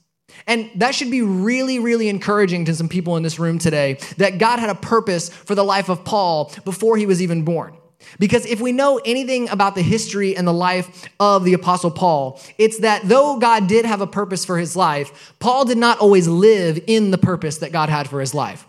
And 0.47 0.69
that 0.75 0.93
should 0.93 1.09
be 1.09 1.21
really, 1.21 1.79
really 1.79 2.07
encouraging 2.07 2.65
to 2.65 2.75
some 2.75 2.87
people 2.87 3.17
in 3.17 3.23
this 3.23 3.39
room 3.39 3.57
today 3.57 3.97
that 4.17 4.37
God 4.37 4.59
had 4.59 4.69
a 4.69 4.75
purpose 4.75 5.29
for 5.29 5.55
the 5.55 5.63
life 5.63 5.89
of 5.89 6.03
Paul 6.03 6.51
before 6.63 6.97
he 6.97 7.05
was 7.05 7.21
even 7.21 7.43
born. 7.43 7.75
Because 8.19 8.45
if 8.45 8.61
we 8.61 8.71
know 8.71 8.99
anything 9.03 9.49
about 9.49 9.73
the 9.75 9.81
history 9.81 10.35
and 10.35 10.47
the 10.47 10.53
life 10.53 11.07
of 11.19 11.43
the 11.43 11.53
Apostle 11.53 11.91
Paul, 11.91 12.39
it's 12.57 12.79
that 12.79 13.01
though 13.05 13.39
God 13.39 13.67
did 13.67 13.85
have 13.85 14.01
a 14.01 14.07
purpose 14.07 14.45
for 14.45 14.57
his 14.57 14.75
life, 14.75 15.33
Paul 15.39 15.65
did 15.65 15.77
not 15.77 15.99
always 15.99 16.27
live 16.27 16.79
in 16.87 17.11
the 17.11 17.17
purpose 17.17 17.57
that 17.59 17.71
God 17.71 17.89
had 17.89 18.07
for 18.07 18.19
his 18.19 18.33
life. 18.33 18.67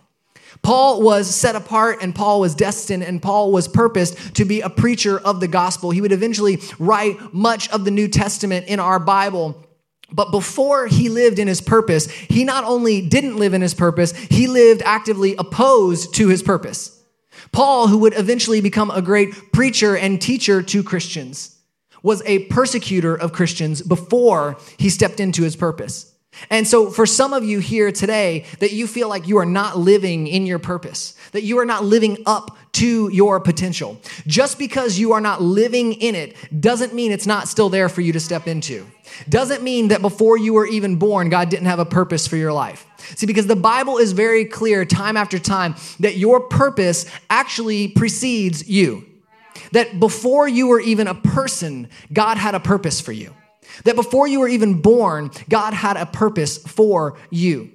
Paul 0.63 1.03
was 1.03 1.33
set 1.33 1.55
apart 1.55 1.99
and 2.03 2.15
Paul 2.15 2.41
was 2.41 2.55
destined 2.55 3.03
and 3.03 3.21
Paul 3.21 3.53
was 3.53 3.69
purposed 3.69 4.35
to 4.37 4.45
be 4.45 4.63
a 4.63 4.71
preacher 4.71 5.19
of 5.19 5.41
the 5.41 5.49
gospel. 5.49 5.91
He 5.91 6.01
would 6.01 6.13
eventually 6.13 6.61
write 6.79 7.35
much 7.35 7.69
of 7.71 7.85
the 7.85 7.91
New 7.91 8.09
Testament 8.09 8.67
in 8.67 8.81
our 8.81 8.99
Bible. 8.99 9.66
But 10.13 10.31
before 10.31 10.87
he 10.87 11.09
lived 11.09 11.39
in 11.39 11.49
his 11.49 11.61
purpose, 11.61 12.09
he 12.11 12.45
not 12.45 12.65
only 12.65 13.01
didn't 13.01 13.37
live 13.37 13.55
in 13.55 13.63
his 13.63 13.75
purpose, 13.75 14.13
he 14.17 14.47
lived 14.47 14.83
actively 14.83 15.35
opposed 15.37 16.15
to 16.15 16.29
his 16.29 16.43
purpose. 16.43 17.03
Paul, 17.53 17.89
who 17.89 17.99
would 17.99 18.17
eventually 18.17 18.61
become 18.61 18.91
a 18.91 19.03
great 19.03 19.53
preacher 19.53 19.97
and 19.97 20.21
teacher 20.21 20.63
to 20.63 20.83
Christians, 20.83 21.59
was 22.03 22.23
a 22.25 22.45
persecutor 22.45 23.15
of 23.15 23.33
Christians 23.33 23.83
before 23.83 24.59
he 24.77 24.89
stepped 24.89 25.21
into 25.21 25.43
his 25.43 25.57
purpose. 25.57 26.15
And 26.51 26.67
so, 26.67 26.91
for 26.91 27.07
some 27.07 27.33
of 27.33 27.45
you 27.45 27.59
here 27.59 27.91
today, 27.91 28.45
that 28.59 28.73
you 28.73 28.87
feel 28.87 29.09
like 29.09 29.27
you 29.27 29.39
are 29.39 29.47
not 29.47 29.79
living 29.79 30.27
in 30.27 30.47
your 30.47 30.59
purpose, 30.59 31.15
that 31.33 31.43
you 31.43 31.59
are 31.59 31.65
not 31.65 31.85
living 31.85 32.19
up 32.27 32.57
to 32.73 33.09
your 33.09 33.41
potential. 33.41 33.99
Just 34.27 34.59
because 34.59 34.99
you 34.99 35.13
are 35.13 35.21
not 35.21 35.41
living 35.41 35.95
in 35.95 36.15
it 36.15 36.37
doesn't 36.61 36.93
mean 36.93 37.11
it's 37.11 37.27
not 37.27 37.49
still 37.49 37.71
there 37.71 37.89
for 37.89 38.03
you 38.03 38.13
to 38.13 38.21
step 38.21 38.47
into. 38.47 38.87
Doesn't 39.29 39.63
mean 39.63 39.89
that 39.89 40.03
before 40.03 40.37
you 40.37 40.53
were 40.53 40.67
even 40.67 40.97
born, 40.97 41.31
God 41.31 41.49
didn't 41.49 41.67
have 41.67 41.79
a 41.79 41.87
purpose 41.87 42.27
for 42.27 42.37
your 42.37 42.53
life. 42.53 42.87
See, 43.17 43.27
because 43.27 43.47
the 43.47 43.57
Bible 43.57 43.97
is 43.97 44.13
very 44.13 44.45
clear 44.45 44.85
time 44.85 45.17
after 45.17 45.39
time 45.39 45.75
that 46.01 46.17
your 46.17 46.41
purpose 46.41 47.07
actually 47.31 47.89
precedes 47.89 48.69
you. 48.69 49.07
that 49.73 49.99
before 49.99 50.47
you 50.47 50.67
were 50.67 50.81
even 50.81 51.09
a 51.09 51.15
person, 51.15 51.89
God 52.13 52.37
had 52.37 52.55
a 52.55 52.61
purpose 52.61 53.01
for 53.01 53.13
you. 53.13 53.35
That 53.85 53.97
before 53.97 54.27
you 54.27 54.41
were 54.41 54.49
even 54.49 54.81
born, 54.81 55.31
God 55.49 55.75
had 55.75 55.97
a 55.97 56.07
purpose 56.07 56.59
for 56.59 57.19
you. 57.31 57.71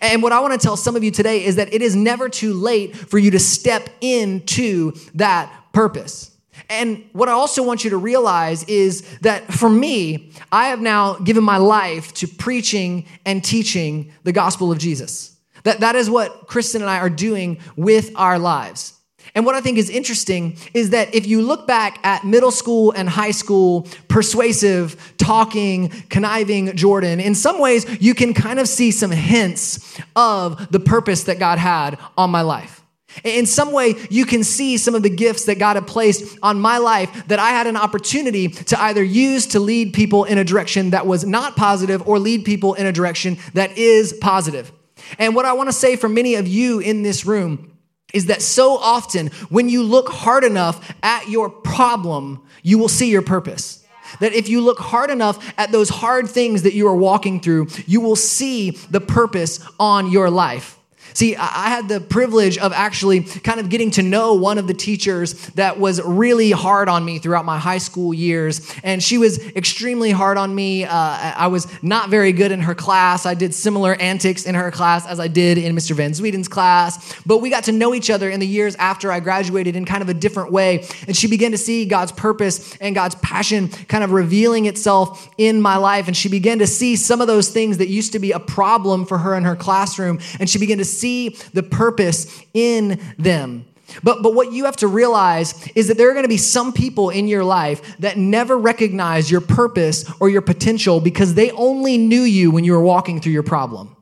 And 0.00 0.22
what 0.22 0.32
I 0.32 0.40
want 0.40 0.52
to 0.52 0.64
tell 0.64 0.76
some 0.76 0.96
of 0.96 1.02
you 1.02 1.10
today 1.10 1.44
is 1.44 1.56
that 1.56 1.72
it 1.72 1.82
is 1.82 1.96
never 1.96 2.28
too 2.28 2.52
late 2.52 2.94
for 2.94 3.18
you 3.18 3.30
to 3.32 3.38
step 3.38 3.88
into 4.00 4.92
that 5.14 5.52
purpose. 5.72 6.30
And 6.68 7.04
what 7.12 7.28
I 7.28 7.32
also 7.32 7.62
want 7.62 7.84
you 7.84 7.90
to 7.90 7.96
realize 7.96 8.64
is 8.64 9.02
that 9.20 9.52
for 9.52 9.68
me, 9.68 10.32
I 10.52 10.68
have 10.68 10.80
now 10.80 11.14
given 11.14 11.42
my 11.42 11.56
life 11.56 12.12
to 12.14 12.28
preaching 12.28 13.06
and 13.24 13.42
teaching 13.42 14.12
the 14.22 14.32
gospel 14.32 14.70
of 14.70 14.78
Jesus. 14.78 15.36
That, 15.64 15.80
that 15.80 15.96
is 15.96 16.08
what 16.08 16.46
Kristen 16.46 16.82
and 16.82 16.90
I 16.90 16.98
are 16.98 17.10
doing 17.10 17.58
with 17.76 18.12
our 18.14 18.38
lives. 18.38 18.94
And 19.34 19.46
what 19.46 19.54
I 19.54 19.60
think 19.60 19.78
is 19.78 19.90
interesting 19.90 20.56
is 20.74 20.90
that 20.90 21.14
if 21.14 21.26
you 21.26 21.42
look 21.42 21.66
back 21.66 21.98
at 22.04 22.24
middle 22.24 22.50
school 22.50 22.92
and 22.92 23.08
high 23.08 23.30
school, 23.30 23.86
persuasive, 24.08 25.14
talking, 25.18 25.88
conniving 26.08 26.74
Jordan, 26.76 27.20
in 27.20 27.34
some 27.34 27.58
ways 27.60 27.86
you 28.00 28.14
can 28.14 28.34
kind 28.34 28.58
of 28.58 28.68
see 28.68 28.90
some 28.90 29.10
hints 29.10 29.98
of 30.16 30.70
the 30.72 30.80
purpose 30.80 31.24
that 31.24 31.38
God 31.38 31.58
had 31.58 31.98
on 32.16 32.30
my 32.30 32.42
life. 32.42 32.80
In 33.24 33.46
some 33.46 33.72
way, 33.72 33.96
you 34.08 34.24
can 34.24 34.44
see 34.44 34.76
some 34.76 34.94
of 34.94 35.02
the 35.02 35.10
gifts 35.10 35.46
that 35.46 35.58
God 35.58 35.74
had 35.74 35.86
placed 35.86 36.38
on 36.42 36.60
my 36.60 36.78
life 36.78 37.26
that 37.26 37.40
I 37.40 37.50
had 37.50 37.66
an 37.66 37.76
opportunity 37.76 38.48
to 38.48 38.80
either 38.80 39.02
use 39.02 39.46
to 39.48 39.60
lead 39.60 39.92
people 39.92 40.24
in 40.24 40.38
a 40.38 40.44
direction 40.44 40.90
that 40.90 41.06
was 41.06 41.24
not 41.24 41.56
positive 41.56 42.06
or 42.06 42.18
lead 42.18 42.44
people 42.44 42.74
in 42.74 42.86
a 42.86 42.92
direction 42.92 43.38
that 43.54 43.76
is 43.76 44.12
positive. 44.20 44.70
And 45.18 45.34
what 45.34 45.44
I 45.44 45.54
want 45.54 45.68
to 45.68 45.72
say 45.72 45.96
for 45.96 46.08
many 46.08 46.36
of 46.36 46.46
you 46.46 46.78
in 46.78 47.02
this 47.02 47.26
room 47.26 47.76
is 48.12 48.26
that 48.26 48.42
so 48.42 48.76
often 48.76 49.28
when 49.48 49.68
you 49.68 49.82
look 49.82 50.08
hard 50.08 50.44
enough 50.44 50.92
at 51.02 51.28
your 51.28 51.48
problem, 51.48 52.42
you 52.62 52.78
will 52.78 52.88
see 52.88 53.10
your 53.10 53.22
purpose. 53.22 53.84
That 54.18 54.32
if 54.32 54.48
you 54.48 54.60
look 54.60 54.80
hard 54.80 55.10
enough 55.10 55.54
at 55.56 55.70
those 55.70 55.88
hard 55.88 56.28
things 56.28 56.62
that 56.62 56.74
you 56.74 56.88
are 56.88 56.96
walking 56.96 57.40
through, 57.40 57.68
you 57.86 58.00
will 58.00 58.16
see 58.16 58.70
the 58.70 59.00
purpose 59.00 59.60
on 59.78 60.10
your 60.10 60.30
life. 60.30 60.79
See, 61.14 61.36
I 61.36 61.68
had 61.68 61.88
the 61.88 62.00
privilege 62.00 62.58
of 62.58 62.72
actually 62.72 63.22
kind 63.22 63.60
of 63.60 63.68
getting 63.68 63.90
to 63.92 64.02
know 64.02 64.34
one 64.34 64.58
of 64.58 64.66
the 64.66 64.74
teachers 64.74 65.34
that 65.50 65.78
was 65.78 66.00
really 66.02 66.50
hard 66.50 66.88
on 66.88 67.04
me 67.04 67.18
throughout 67.18 67.44
my 67.44 67.58
high 67.58 67.78
school 67.78 68.14
years. 68.14 68.74
And 68.82 69.02
she 69.02 69.18
was 69.18 69.38
extremely 69.56 70.10
hard 70.10 70.38
on 70.38 70.54
me. 70.54 70.84
Uh, 70.84 70.90
I 70.92 71.48
was 71.48 71.66
not 71.82 72.10
very 72.10 72.32
good 72.32 72.52
in 72.52 72.60
her 72.60 72.74
class. 72.74 73.26
I 73.26 73.34
did 73.34 73.54
similar 73.54 73.94
antics 73.94 74.44
in 74.44 74.54
her 74.54 74.70
class 74.70 75.06
as 75.06 75.20
I 75.20 75.28
did 75.28 75.58
in 75.58 75.74
Mr. 75.74 75.92
Van 75.92 76.14
Sweeten's 76.14 76.48
class. 76.48 77.14
But 77.24 77.38
we 77.38 77.50
got 77.50 77.64
to 77.64 77.72
know 77.72 77.94
each 77.94 78.10
other 78.10 78.30
in 78.30 78.40
the 78.40 78.46
years 78.46 78.76
after 78.76 79.10
I 79.10 79.20
graduated 79.20 79.76
in 79.76 79.84
kind 79.84 80.02
of 80.02 80.08
a 80.08 80.14
different 80.14 80.52
way. 80.52 80.86
And 81.06 81.16
she 81.16 81.26
began 81.26 81.52
to 81.52 81.58
see 81.58 81.84
God's 81.84 82.12
purpose 82.12 82.76
and 82.76 82.94
God's 82.94 83.14
passion 83.16 83.68
kind 83.68 84.04
of 84.04 84.12
revealing 84.12 84.66
itself 84.66 85.28
in 85.38 85.60
my 85.60 85.76
life. 85.76 86.06
And 86.06 86.16
she 86.16 86.28
began 86.28 86.58
to 86.60 86.66
see 86.66 86.96
some 86.96 87.20
of 87.20 87.26
those 87.26 87.48
things 87.48 87.78
that 87.78 87.88
used 87.88 88.12
to 88.12 88.18
be 88.18 88.32
a 88.32 88.40
problem 88.40 89.06
for 89.06 89.18
her 89.18 89.34
in 89.34 89.44
her 89.44 89.56
classroom. 89.56 90.20
And 90.38 90.48
she 90.48 90.58
began 90.58 90.78
to 90.78 90.84
see 91.00 91.30
the 91.52 91.62
purpose 91.62 92.42
in 92.54 93.00
them. 93.18 93.66
But, 94.02 94.22
but 94.22 94.34
what 94.34 94.52
you 94.52 94.66
have 94.66 94.76
to 94.76 94.86
realize 94.86 95.68
is 95.74 95.88
that 95.88 95.96
there 95.96 96.10
are 96.10 96.12
going 96.12 96.24
to 96.24 96.28
be 96.28 96.36
some 96.36 96.72
people 96.72 97.10
in 97.10 97.28
your 97.28 97.44
life 97.44 97.98
that 97.98 98.16
never 98.16 98.56
recognize 98.56 99.30
your 99.30 99.40
purpose 99.40 100.10
or 100.20 100.28
your 100.28 100.42
potential 100.42 101.00
because 101.00 101.34
they 101.34 101.50
only 101.52 101.98
knew 101.98 102.22
you 102.22 102.50
when 102.50 102.64
you 102.64 102.72
were 102.72 102.82
walking 102.82 103.20
through 103.20 103.32
your 103.32 103.42
problem. 103.42 103.96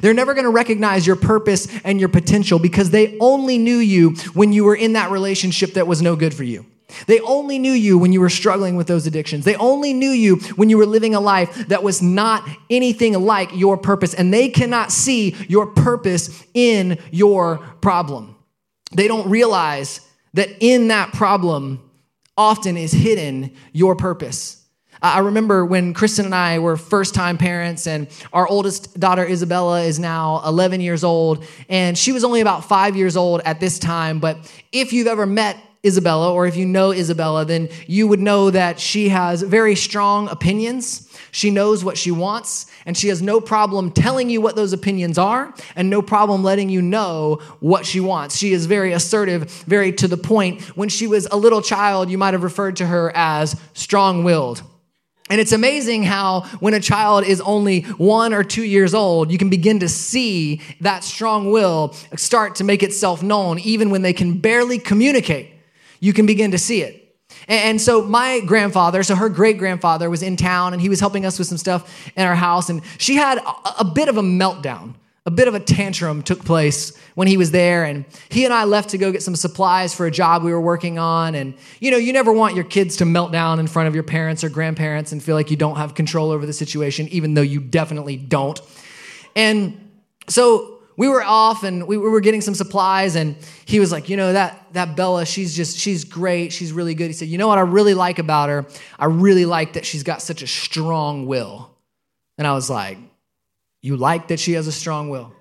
They're 0.00 0.14
never 0.14 0.34
going 0.34 0.44
to 0.44 0.50
recognize 0.50 1.06
your 1.06 1.16
purpose 1.16 1.68
and 1.84 2.00
your 2.00 2.08
potential 2.08 2.58
because 2.58 2.90
they 2.90 3.18
only 3.18 3.58
knew 3.58 3.76
you 3.76 4.10
when 4.32 4.52
you 4.52 4.64
were 4.64 4.74
in 4.74 4.94
that 4.94 5.10
relationship 5.10 5.74
that 5.74 5.86
was 5.86 6.00
no 6.00 6.16
good 6.16 6.34
for 6.34 6.44
you. 6.44 6.64
They 7.06 7.20
only 7.20 7.58
knew 7.58 7.72
you 7.72 7.98
when 7.98 8.12
you 8.12 8.20
were 8.20 8.30
struggling 8.30 8.76
with 8.76 8.86
those 8.86 9.06
addictions. 9.06 9.44
They 9.44 9.56
only 9.56 9.92
knew 9.92 10.10
you 10.10 10.36
when 10.56 10.70
you 10.70 10.78
were 10.78 10.86
living 10.86 11.14
a 11.14 11.20
life 11.20 11.68
that 11.68 11.82
was 11.82 12.02
not 12.02 12.48
anything 12.70 13.14
like 13.14 13.54
your 13.54 13.76
purpose, 13.76 14.14
and 14.14 14.32
they 14.32 14.48
cannot 14.48 14.92
see 14.92 15.34
your 15.48 15.66
purpose 15.66 16.44
in 16.54 16.98
your 17.10 17.58
problem. 17.80 18.36
They 18.92 19.08
don't 19.08 19.28
realize 19.28 20.00
that 20.34 20.48
in 20.60 20.88
that 20.88 21.12
problem 21.12 21.80
often 22.36 22.76
is 22.76 22.92
hidden 22.92 23.54
your 23.72 23.96
purpose. 23.96 24.60
I 25.02 25.18
remember 25.18 25.66
when 25.66 25.92
Kristen 25.92 26.24
and 26.24 26.34
I 26.34 26.60
were 26.60 26.76
first 26.76 27.14
time 27.14 27.36
parents, 27.36 27.86
and 27.86 28.08
our 28.32 28.46
oldest 28.48 28.98
daughter, 28.98 29.24
Isabella, 29.24 29.82
is 29.82 29.98
now 29.98 30.42
11 30.46 30.80
years 30.80 31.04
old, 31.04 31.44
and 31.68 31.96
she 31.96 32.12
was 32.12 32.24
only 32.24 32.40
about 32.40 32.64
five 32.64 32.96
years 32.96 33.16
old 33.16 33.42
at 33.44 33.60
this 33.60 33.78
time. 33.78 34.18
But 34.18 34.38
if 34.72 34.92
you've 34.92 35.06
ever 35.06 35.26
met 35.26 35.58
Isabella, 35.84 36.32
or 36.32 36.46
if 36.46 36.56
you 36.56 36.66
know 36.66 36.92
Isabella, 36.92 37.44
then 37.44 37.68
you 37.86 38.08
would 38.08 38.20
know 38.20 38.50
that 38.50 38.80
she 38.80 39.10
has 39.10 39.42
very 39.42 39.76
strong 39.76 40.28
opinions. 40.28 41.08
She 41.30 41.50
knows 41.50 41.84
what 41.84 41.98
she 41.98 42.10
wants, 42.10 42.66
and 42.86 42.96
she 42.96 43.08
has 43.08 43.20
no 43.20 43.40
problem 43.40 43.90
telling 43.90 44.30
you 44.30 44.40
what 44.40 44.56
those 44.56 44.72
opinions 44.72 45.18
are, 45.18 45.52
and 45.74 45.90
no 45.90 46.00
problem 46.00 46.42
letting 46.44 46.68
you 46.68 46.80
know 46.80 47.40
what 47.60 47.84
she 47.84 48.00
wants. 48.00 48.36
She 48.36 48.52
is 48.52 48.66
very 48.66 48.92
assertive, 48.92 49.50
very 49.66 49.92
to 49.94 50.08
the 50.08 50.16
point. 50.16 50.62
When 50.76 50.88
she 50.88 51.06
was 51.06 51.26
a 51.30 51.36
little 51.36 51.60
child, 51.60 52.08
you 52.08 52.18
might 52.18 52.34
have 52.34 52.44
referred 52.44 52.76
to 52.76 52.86
her 52.86 53.12
as 53.14 53.60
strong 53.72 54.24
willed. 54.24 54.62
And 55.30 55.40
it's 55.40 55.52
amazing 55.52 56.02
how, 56.02 56.42
when 56.60 56.74
a 56.74 56.80
child 56.80 57.24
is 57.24 57.40
only 57.40 57.80
one 57.82 58.34
or 58.34 58.44
two 58.44 58.62
years 58.62 58.92
old, 58.92 59.32
you 59.32 59.38
can 59.38 59.48
begin 59.48 59.80
to 59.80 59.88
see 59.88 60.60
that 60.82 61.02
strong 61.02 61.50
will 61.50 61.94
start 62.14 62.56
to 62.56 62.64
make 62.64 62.82
itself 62.82 63.22
known, 63.22 63.58
even 63.58 63.88
when 63.88 64.02
they 64.02 64.12
can 64.12 64.38
barely 64.38 64.78
communicate 64.78 65.53
you 66.00 66.12
can 66.12 66.26
begin 66.26 66.50
to 66.50 66.58
see 66.58 66.82
it. 66.82 67.04
And 67.48 67.80
so 67.80 68.02
my 68.02 68.40
grandfather, 68.40 69.02
so 69.02 69.14
her 69.14 69.28
great 69.28 69.58
grandfather 69.58 70.08
was 70.08 70.22
in 70.22 70.36
town 70.36 70.72
and 70.72 70.80
he 70.80 70.88
was 70.88 71.00
helping 71.00 71.26
us 71.26 71.38
with 71.38 71.48
some 71.48 71.58
stuff 71.58 72.10
in 72.16 72.26
our 72.26 72.34
house. 72.34 72.70
And 72.70 72.82
she 72.98 73.16
had 73.16 73.38
a, 73.78 73.84
bit 73.84 74.08
of 74.08 74.16
a 74.16 74.22
meltdown, 74.22 74.94
a 75.26 75.30
bit 75.30 75.48
of 75.48 75.54
a 75.54 75.60
tantrum 75.60 76.22
took 76.22 76.44
place 76.44 76.96
when 77.14 77.28
he 77.28 77.36
was 77.36 77.50
there. 77.50 77.84
And 77.84 78.04
he 78.30 78.44
and 78.44 78.54
I 78.54 78.64
left 78.64 78.90
to 78.90 78.98
go 78.98 79.12
get 79.12 79.22
some 79.22 79.36
supplies 79.36 79.94
for 79.94 80.06
a 80.06 80.10
job 80.10 80.42
we 80.42 80.52
were 80.52 80.60
working 80.60 80.98
on. 80.98 81.34
And 81.34 81.54
you 81.80 81.90
know, 81.90 81.98
you 81.98 82.12
never 82.12 82.32
want 82.32 82.54
your 82.54 82.64
kids 82.64 82.96
to 82.96 83.04
melt 83.04 83.30
down 83.32 83.60
in 83.60 83.66
front 83.66 83.88
of 83.88 83.94
your 83.94 84.04
parents 84.04 84.42
or 84.42 84.48
grandparents 84.48 85.12
and 85.12 85.22
feel 85.22 85.36
like 85.36 85.50
you 85.50 85.56
don't 85.56 85.76
have 85.76 85.94
control 85.94 86.30
over 86.30 86.46
the 86.46 86.52
situation, 86.52 87.08
even 87.08 87.34
though 87.34 87.42
you 87.42 87.60
definitely 87.60 88.16
don't. 88.16 88.60
And 89.36 89.90
so 90.28 90.73
we 90.96 91.08
were 91.08 91.22
off 91.22 91.64
and 91.64 91.86
we 91.86 91.96
were 91.96 92.20
getting 92.20 92.40
some 92.40 92.54
supplies 92.54 93.16
and 93.16 93.36
he 93.64 93.80
was 93.80 93.90
like 93.90 94.08
you 94.08 94.16
know 94.16 94.32
that 94.32 94.66
that 94.72 94.96
bella 94.96 95.26
she's 95.26 95.54
just 95.54 95.78
she's 95.78 96.04
great. 96.04 96.52
She's 96.52 96.72
really 96.72 96.94
good. 96.94 97.08
He 97.08 97.12
said 97.12 97.28
you 97.28 97.38
know 97.38 97.48
what 97.48 97.58
i 97.58 97.62
really 97.62 97.94
like 97.94 98.18
about 98.18 98.48
her? 98.48 98.66
I 98.98 99.06
really 99.06 99.44
like 99.44 99.74
that 99.74 99.84
she's 99.84 100.02
got 100.02 100.22
such 100.22 100.42
a 100.42 100.46
strong 100.46 101.26
will. 101.26 101.70
And 102.38 102.46
i 102.46 102.52
was 102.52 102.70
like 102.70 102.98
you 103.82 103.96
like 103.96 104.28
that 104.28 104.40
she 104.40 104.52
has 104.52 104.66
a 104.66 104.72
strong 104.72 105.10
will? 105.10 105.32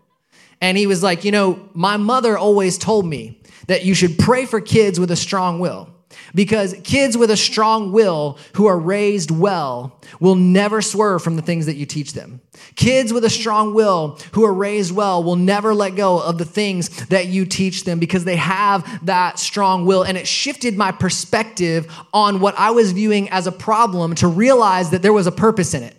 And 0.62 0.78
he 0.78 0.88
was 0.88 1.04
like 1.04 1.24
you 1.24 1.32
know 1.32 1.70
my 1.74 1.98
mother 1.98 2.38
always 2.38 2.78
told 2.78 3.06
me 3.06 3.42
that 3.68 3.86
you 3.86 3.94
should 3.94 4.18
pray 4.18 4.46
for 4.46 4.60
kids 4.60 5.00
with 5.00 5.12
a 5.12 5.16
strong 5.16 5.60
will 5.60 5.93
because 6.36 6.76
kids 6.84 7.18
with 7.18 7.32
a 7.32 7.38
strong 7.38 7.92
will 7.92 8.38
who 8.54 8.66
are 8.68 8.78
raised 8.78 9.32
well 9.32 10.00
will 10.20 10.36
never 10.36 10.82
swerve 10.82 11.22
from 11.22 11.36
the 11.36 11.42
things 11.42 11.66
that 11.66 11.76
you 11.76 11.86
teach 11.86 12.14
them. 12.14 12.42
Kids 12.76 13.14
with 13.14 13.24
a 13.24 13.30
strong 13.30 13.74
will 13.74 14.20
who 14.34 14.44
are 14.46 14.54
raised 14.54 14.94
well 14.94 15.24
will 15.24 15.36
never 15.36 15.74
let 15.74 15.96
go 15.96 16.20
of 16.20 16.38
the 16.38 16.46
things 16.46 17.06
that 17.08 17.28
you 17.28 17.46
teach 17.46 17.84
them 17.84 18.00
because 18.00 18.24
they 18.26 18.36
have 18.36 19.06
that 19.06 19.40
strong 19.40 19.86
will. 19.86 20.04
And 20.04 20.18
it 20.18 20.28
shifted 20.28 20.78
my 20.78 20.92
perspective 20.92 21.92
on 22.14 22.40
what 22.40 22.58
I 22.58 22.72
was 22.72 22.92
viewing 22.92 23.30
as 23.30 23.48
a 23.48 23.52
problem 23.52 24.16
to 24.16 24.28
realize 24.28 24.92
that 24.92 25.02
there 25.02 25.14
was 25.14 25.28
a 25.28 25.32
purpose 25.32 25.74
in 25.74 25.84
it. 25.84 25.96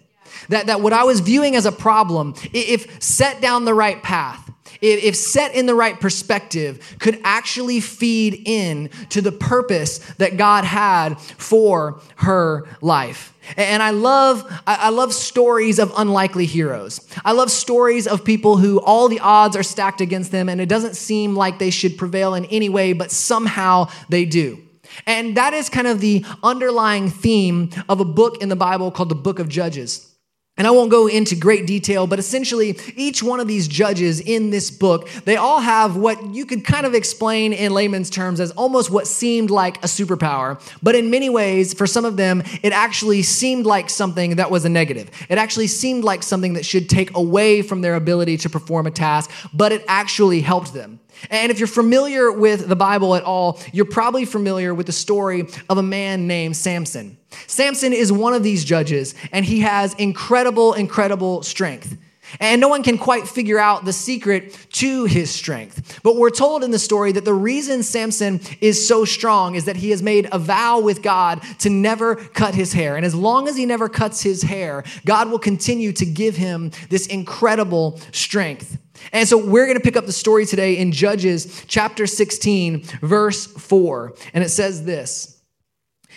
That, 0.48 0.66
that 0.66 0.80
what 0.80 0.92
I 0.92 1.04
was 1.04 1.20
viewing 1.20 1.56
as 1.56 1.64
a 1.64 1.72
problem, 1.72 2.34
if 2.52 3.02
set 3.02 3.40
down 3.40 3.64
the 3.64 3.74
right 3.74 4.02
path, 4.02 4.43
if 4.84 5.16
set 5.16 5.54
in 5.54 5.66
the 5.66 5.74
right 5.74 5.98
perspective, 5.98 6.96
could 6.98 7.20
actually 7.24 7.80
feed 7.80 8.42
in 8.44 8.90
to 9.10 9.20
the 9.20 9.32
purpose 9.32 9.98
that 10.14 10.36
God 10.36 10.64
had 10.64 11.18
for 11.20 12.00
her 12.16 12.66
life. 12.80 13.32
And 13.56 13.82
I 13.82 13.90
love, 13.90 14.50
I 14.66 14.88
love 14.88 15.12
stories 15.12 15.78
of 15.78 15.92
unlikely 15.96 16.46
heroes. 16.46 17.06
I 17.24 17.32
love 17.32 17.50
stories 17.50 18.06
of 18.06 18.24
people 18.24 18.56
who 18.56 18.80
all 18.80 19.08
the 19.08 19.20
odds 19.20 19.54
are 19.56 19.62
stacked 19.62 20.00
against 20.00 20.32
them 20.32 20.48
and 20.48 20.60
it 20.60 20.68
doesn't 20.68 20.96
seem 20.96 21.36
like 21.36 21.58
they 21.58 21.70
should 21.70 21.98
prevail 21.98 22.34
in 22.34 22.46
any 22.46 22.68
way, 22.68 22.94
but 22.94 23.10
somehow 23.10 23.88
they 24.08 24.24
do. 24.24 24.62
And 25.06 25.36
that 25.36 25.52
is 25.52 25.68
kind 25.68 25.86
of 25.86 26.00
the 26.00 26.24
underlying 26.42 27.10
theme 27.10 27.70
of 27.88 28.00
a 28.00 28.04
book 28.04 28.40
in 28.42 28.48
the 28.48 28.56
Bible 28.56 28.90
called 28.90 29.08
the 29.08 29.14
Book 29.14 29.38
of 29.38 29.48
Judges. 29.48 30.13
And 30.56 30.68
I 30.68 30.70
won't 30.70 30.90
go 30.90 31.08
into 31.08 31.34
great 31.34 31.66
detail, 31.66 32.06
but 32.06 32.20
essentially, 32.20 32.78
each 32.94 33.24
one 33.24 33.40
of 33.40 33.48
these 33.48 33.66
judges 33.66 34.20
in 34.20 34.50
this 34.50 34.70
book, 34.70 35.08
they 35.24 35.34
all 35.34 35.60
have 35.60 35.96
what 35.96 36.32
you 36.32 36.46
could 36.46 36.64
kind 36.64 36.86
of 36.86 36.94
explain 36.94 37.52
in 37.52 37.72
layman's 37.72 38.08
terms 38.08 38.38
as 38.38 38.52
almost 38.52 38.88
what 38.88 39.08
seemed 39.08 39.50
like 39.50 39.78
a 39.78 39.88
superpower. 39.88 40.60
But 40.80 40.94
in 40.94 41.10
many 41.10 41.28
ways, 41.28 41.74
for 41.74 41.88
some 41.88 42.04
of 42.04 42.16
them, 42.16 42.44
it 42.62 42.72
actually 42.72 43.22
seemed 43.22 43.66
like 43.66 43.90
something 43.90 44.36
that 44.36 44.52
was 44.52 44.64
a 44.64 44.68
negative. 44.68 45.10
It 45.28 45.38
actually 45.38 45.66
seemed 45.66 46.04
like 46.04 46.22
something 46.22 46.52
that 46.52 46.64
should 46.64 46.88
take 46.88 47.16
away 47.16 47.60
from 47.60 47.80
their 47.80 47.96
ability 47.96 48.36
to 48.38 48.48
perform 48.48 48.86
a 48.86 48.92
task, 48.92 49.32
but 49.52 49.72
it 49.72 49.84
actually 49.88 50.40
helped 50.40 50.72
them. 50.72 51.00
And 51.30 51.50
if 51.50 51.58
you're 51.58 51.68
familiar 51.68 52.30
with 52.30 52.68
the 52.68 52.76
Bible 52.76 53.14
at 53.14 53.22
all, 53.22 53.60
you're 53.72 53.84
probably 53.84 54.24
familiar 54.24 54.74
with 54.74 54.86
the 54.86 54.92
story 54.92 55.48
of 55.68 55.78
a 55.78 55.82
man 55.82 56.26
named 56.26 56.56
Samson. 56.56 57.18
Samson 57.46 57.92
is 57.92 58.12
one 58.12 58.34
of 58.34 58.42
these 58.42 58.64
judges, 58.64 59.14
and 59.32 59.44
he 59.44 59.60
has 59.60 59.94
incredible, 59.94 60.72
incredible 60.74 61.42
strength. 61.42 61.96
And 62.40 62.60
no 62.60 62.68
one 62.68 62.82
can 62.82 62.98
quite 62.98 63.28
figure 63.28 63.58
out 63.58 63.84
the 63.84 63.92
secret 63.92 64.56
to 64.72 65.04
his 65.04 65.30
strength. 65.30 66.00
But 66.02 66.16
we're 66.16 66.30
told 66.30 66.64
in 66.64 66.70
the 66.70 66.78
story 66.78 67.12
that 67.12 67.24
the 67.24 67.34
reason 67.34 67.82
Samson 67.82 68.40
is 68.60 68.86
so 68.86 69.04
strong 69.04 69.54
is 69.54 69.66
that 69.66 69.76
he 69.76 69.90
has 69.90 70.02
made 70.02 70.28
a 70.32 70.38
vow 70.38 70.80
with 70.80 71.02
God 71.02 71.42
to 71.60 71.70
never 71.70 72.16
cut 72.16 72.54
his 72.54 72.72
hair. 72.72 72.96
And 72.96 73.06
as 73.06 73.14
long 73.14 73.48
as 73.48 73.56
he 73.56 73.66
never 73.66 73.88
cuts 73.88 74.22
his 74.22 74.42
hair, 74.42 74.84
God 75.04 75.30
will 75.30 75.38
continue 75.38 75.92
to 75.92 76.06
give 76.06 76.36
him 76.36 76.72
this 76.88 77.06
incredible 77.06 78.00
strength. 78.12 78.78
And 79.12 79.28
so 79.28 79.38
we're 79.38 79.66
going 79.66 79.78
to 79.78 79.82
pick 79.82 79.96
up 79.96 80.06
the 80.06 80.12
story 80.12 80.46
today 80.46 80.76
in 80.78 80.92
Judges 80.92 81.64
chapter 81.66 82.06
16, 82.06 82.82
verse 83.00 83.46
4. 83.46 84.14
And 84.32 84.44
it 84.44 84.50
says 84.50 84.84
this. 84.84 85.40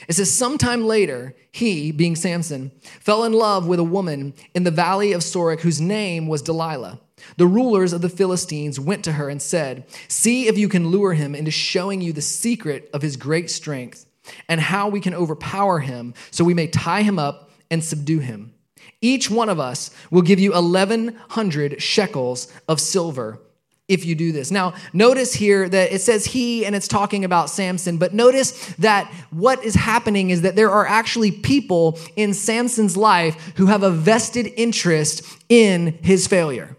It 0.07 0.13
says, 0.13 0.33
sometime 0.33 0.85
later, 0.85 1.35
he, 1.51 1.91
being 1.91 2.15
Samson, 2.15 2.71
fell 2.99 3.23
in 3.23 3.33
love 3.33 3.67
with 3.67 3.79
a 3.79 3.83
woman 3.83 4.33
in 4.53 4.63
the 4.63 4.71
valley 4.71 5.11
of 5.11 5.21
Sorek 5.21 5.61
whose 5.61 5.81
name 5.81 6.27
was 6.27 6.43
Delilah. 6.43 6.99
The 7.37 7.47
rulers 7.47 7.93
of 7.93 8.01
the 8.01 8.09
Philistines 8.09 8.79
went 8.79 9.03
to 9.05 9.13
her 9.13 9.27
and 9.27 9.41
said, 9.41 9.85
See 10.07 10.47
if 10.47 10.57
you 10.57 10.69
can 10.69 10.89
lure 10.89 11.13
him 11.13 11.33
into 11.33 11.49
showing 11.49 11.99
you 11.99 12.13
the 12.13 12.21
secret 12.21 12.89
of 12.93 13.01
his 13.01 13.17
great 13.17 13.49
strength 13.49 14.05
and 14.47 14.61
how 14.61 14.89
we 14.89 14.99
can 14.99 15.15
overpower 15.15 15.79
him 15.79 16.13
so 16.29 16.43
we 16.43 16.53
may 16.53 16.67
tie 16.67 17.01
him 17.01 17.17
up 17.17 17.49
and 17.71 17.83
subdue 17.83 18.19
him. 18.19 18.53
Each 19.01 19.29
one 19.29 19.49
of 19.49 19.59
us 19.59 19.91
will 20.11 20.21
give 20.21 20.39
you 20.39 20.53
1,100 20.53 21.81
shekels 21.81 22.51
of 22.67 22.81
silver 22.81 23.39
if 23.87 24.05
you 24.05 24.15
do 24.15 24.31
this. 24.31 24.51
Now, 24.51 24.73
notice 24.91 25.33
here 25.33 25.69
that 25.69 25.93
it 25.93 26.01
says 26.01 26.25
he 26.25 26.65
and 26.65 26.75
it's 26.75 26.87
talking 26.87 27.23
about 27.23 27.49
Samson, 27.49 27.97
but 27.97 28.13
notice 28.13 28.73
that 28.75 29.11
what 29.31 29.63
is 29.63 29.75
happening 29.75 30.29
is 30.29 30.41
that 30.41 30.55
there 30.55 30.71
are 30.71 30.85
actually 30.85 31.31
people 31.31 31.97
in 32.15 32.33
Samson's 32.33 32.97
life 32.97 33.53
who 33.55 33.67
have 33.67 33.83
a 33.83 33.91
vested 33.91 34.51
interest 34.57 35.23
in 35.47 35.97
his 36.01 36.27
failure. 36.27 36.75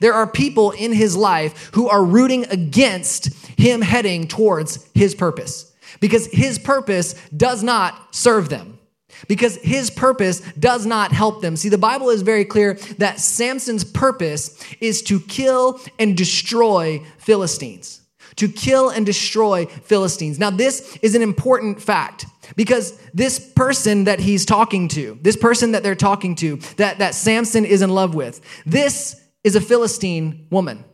There 0.00 0.14
are 0.14 0.26
people 0.26 0.70
in 0.70 0.92
his 0.92 1.16
life 1.16 1.70
who 1.74 1.88
are 1.88 2.04
rooting 2.04 2.46
against 2.46 3.34
him 3.58 3.82
heading 3.82 4.26
towards 4.26 4.88
his 4.94 5.14
purpose 5.14 5.72
because 6.00 6.26
his 6.28 6.58
purpose 6.58 7.14
does 7.36 7.62
not 7.62 8.14
serve 8.14 8.48
them 8.48 8.77
because 9.26 9.56
his 9.56 9.90
purpose 9.90 10.40
does 10.58 10.86
not 10.86 11.12
help 11.12 11.42
them. 11.42 11.56
See, 11.56 11.68
the 11.68 11.78
Bible 11.78 12.10
is 12.10 12.22
very 12.22 12.44
clear 12.44 12.74
that 12.98 13.18
Samson's 13.18 13.84
purpose 13.84 14.58
is 14.80 15.02
to 15.02 15.20
kill 15.20 15.80
and 15.98 16.16
destroy 16.16 17.02
Philistines. 17.18 18.02
To 18.36 18.48
kill 18.48 18.90
and 18.90 19.04
destroy 19.04 19.66
Philistines. 19.66 20.38
Now, 20.38 20.50
this 20.50 20.96
is 21.02 21.14
an 21.14 21.22
important 21.22 21.82
fact 21.82 22.26
because 22.54 22.96
this 23.12 23.38
person 23.38 24.04
that 24.04 24.20
he's 24.20 24.44
talking 24.44 24.88
to, 24.88 25.18
this 25.22 25.36
person 25.36 25.72
that 25.72 25.82
they're 25.82 25.96
talking 25.96 26.34
to, 26.36 26.56
that, 26.76 26.98
that 26.98 27.14
Samson 27.14 27.64
is 27.64 27.82
in 27.82 27.90
love 27.90 28.14
with, 28.14 28.40
this 28.64 29.20
is 29.42 29.56
a 29.56 29.60
Philistine 29.60 30.46
woman. 30.50 30.84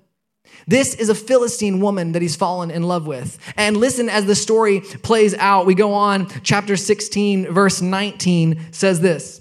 This 0.66 0.94
is 0.94 1.08
a 1.08 1.14
Philistine 1.14 1.80
woman 1.80 2.12
that 2.12 2.22
he's 2.22 2.36
fallen 2.36 2.70
in 2.70 2.82
love 2.82 3.06
with. 3.06 3.38
And 3.56 3.76
listen 3.76 4.08
as 4.08 4.26
the 4.26 4.34
story 4.34 4.80
plays 4.80 5.34
out. 5.34 5.66
We 5.66 5.74
go 5.74 5.94
on, 5.94 6.28
chapter 6.42 6.76
16, 6.76 7.52
verse 7.52 7.82
19 7.82 8.72
says 8.72 9.00
this 9.00 9.40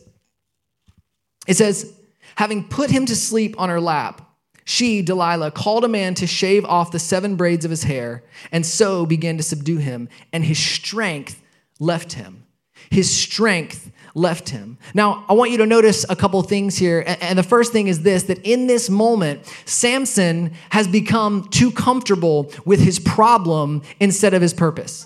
It 1.48 1.56
says, 1.56 1.94
Having 2.36 2.70
put 2.70 2.90
him 2.90 3.06
to 3.06 3.16
sleep 3.16 3.60
on 3.60 3.70
her 3.70 3.80
lap, 3.80 4.22
she, 4.66 5.02
Delilah, 5.02 5.52
called 5.52 5.84
a 5.84 5.90
man 5.90 6.14
to 6.16 6.28
shave 6.28 6.66
off 6.66 6.92
the 6.92 7.00
seven 7.00 7.36
braids 7.36 7.66
of 7.66 7.72
his 7.72 7.84
hair, 7.84 8.24
and 8.52 8.66
so 8.66 9.06
began 9.06 9.38
to 9.38 9.44
subdue 9.44 9.78
him, 9.78 10.10
and 10.32 10.44
his 10.44 10.58
strength 10.58 11.42
left 11.80 12.14
him. 12.14 12.46
His 12.90 13.16
strength 13.16 13.92
left 14.16 14.50
him. 14.50 14.78
Now, 14.94 15.26
I 15.28 15.34
want 15.34 15.52
you 15.52 15.58
to 15.58 15.66
notice 15.66 16.06
a 16.08 16.16
couple 16.16 16.42
things 16.44 16.78
here. 16.78 17.04
And 17.22 17.38
the 17.38 17.44
first 17.44 17.72
thing 17.72 17.88
is 17.88 18.04
this 18.04 18.24
that 18.24 18.40
in 18.46 18.68
this 18.68 18.90
moment, 18.90 19.46
Samson 19.66 20.54
has 20.70 20.88
become 20.88 21.48
too 21.50 21.72
comfortable 21.72 22.52
with 22.66 22.80
his 22.80 23.00
problem 23.00 23.82
instead 24.00 24.34
of 24.34 24.42
his 24.42 24.54
purpose. 24.54 25.06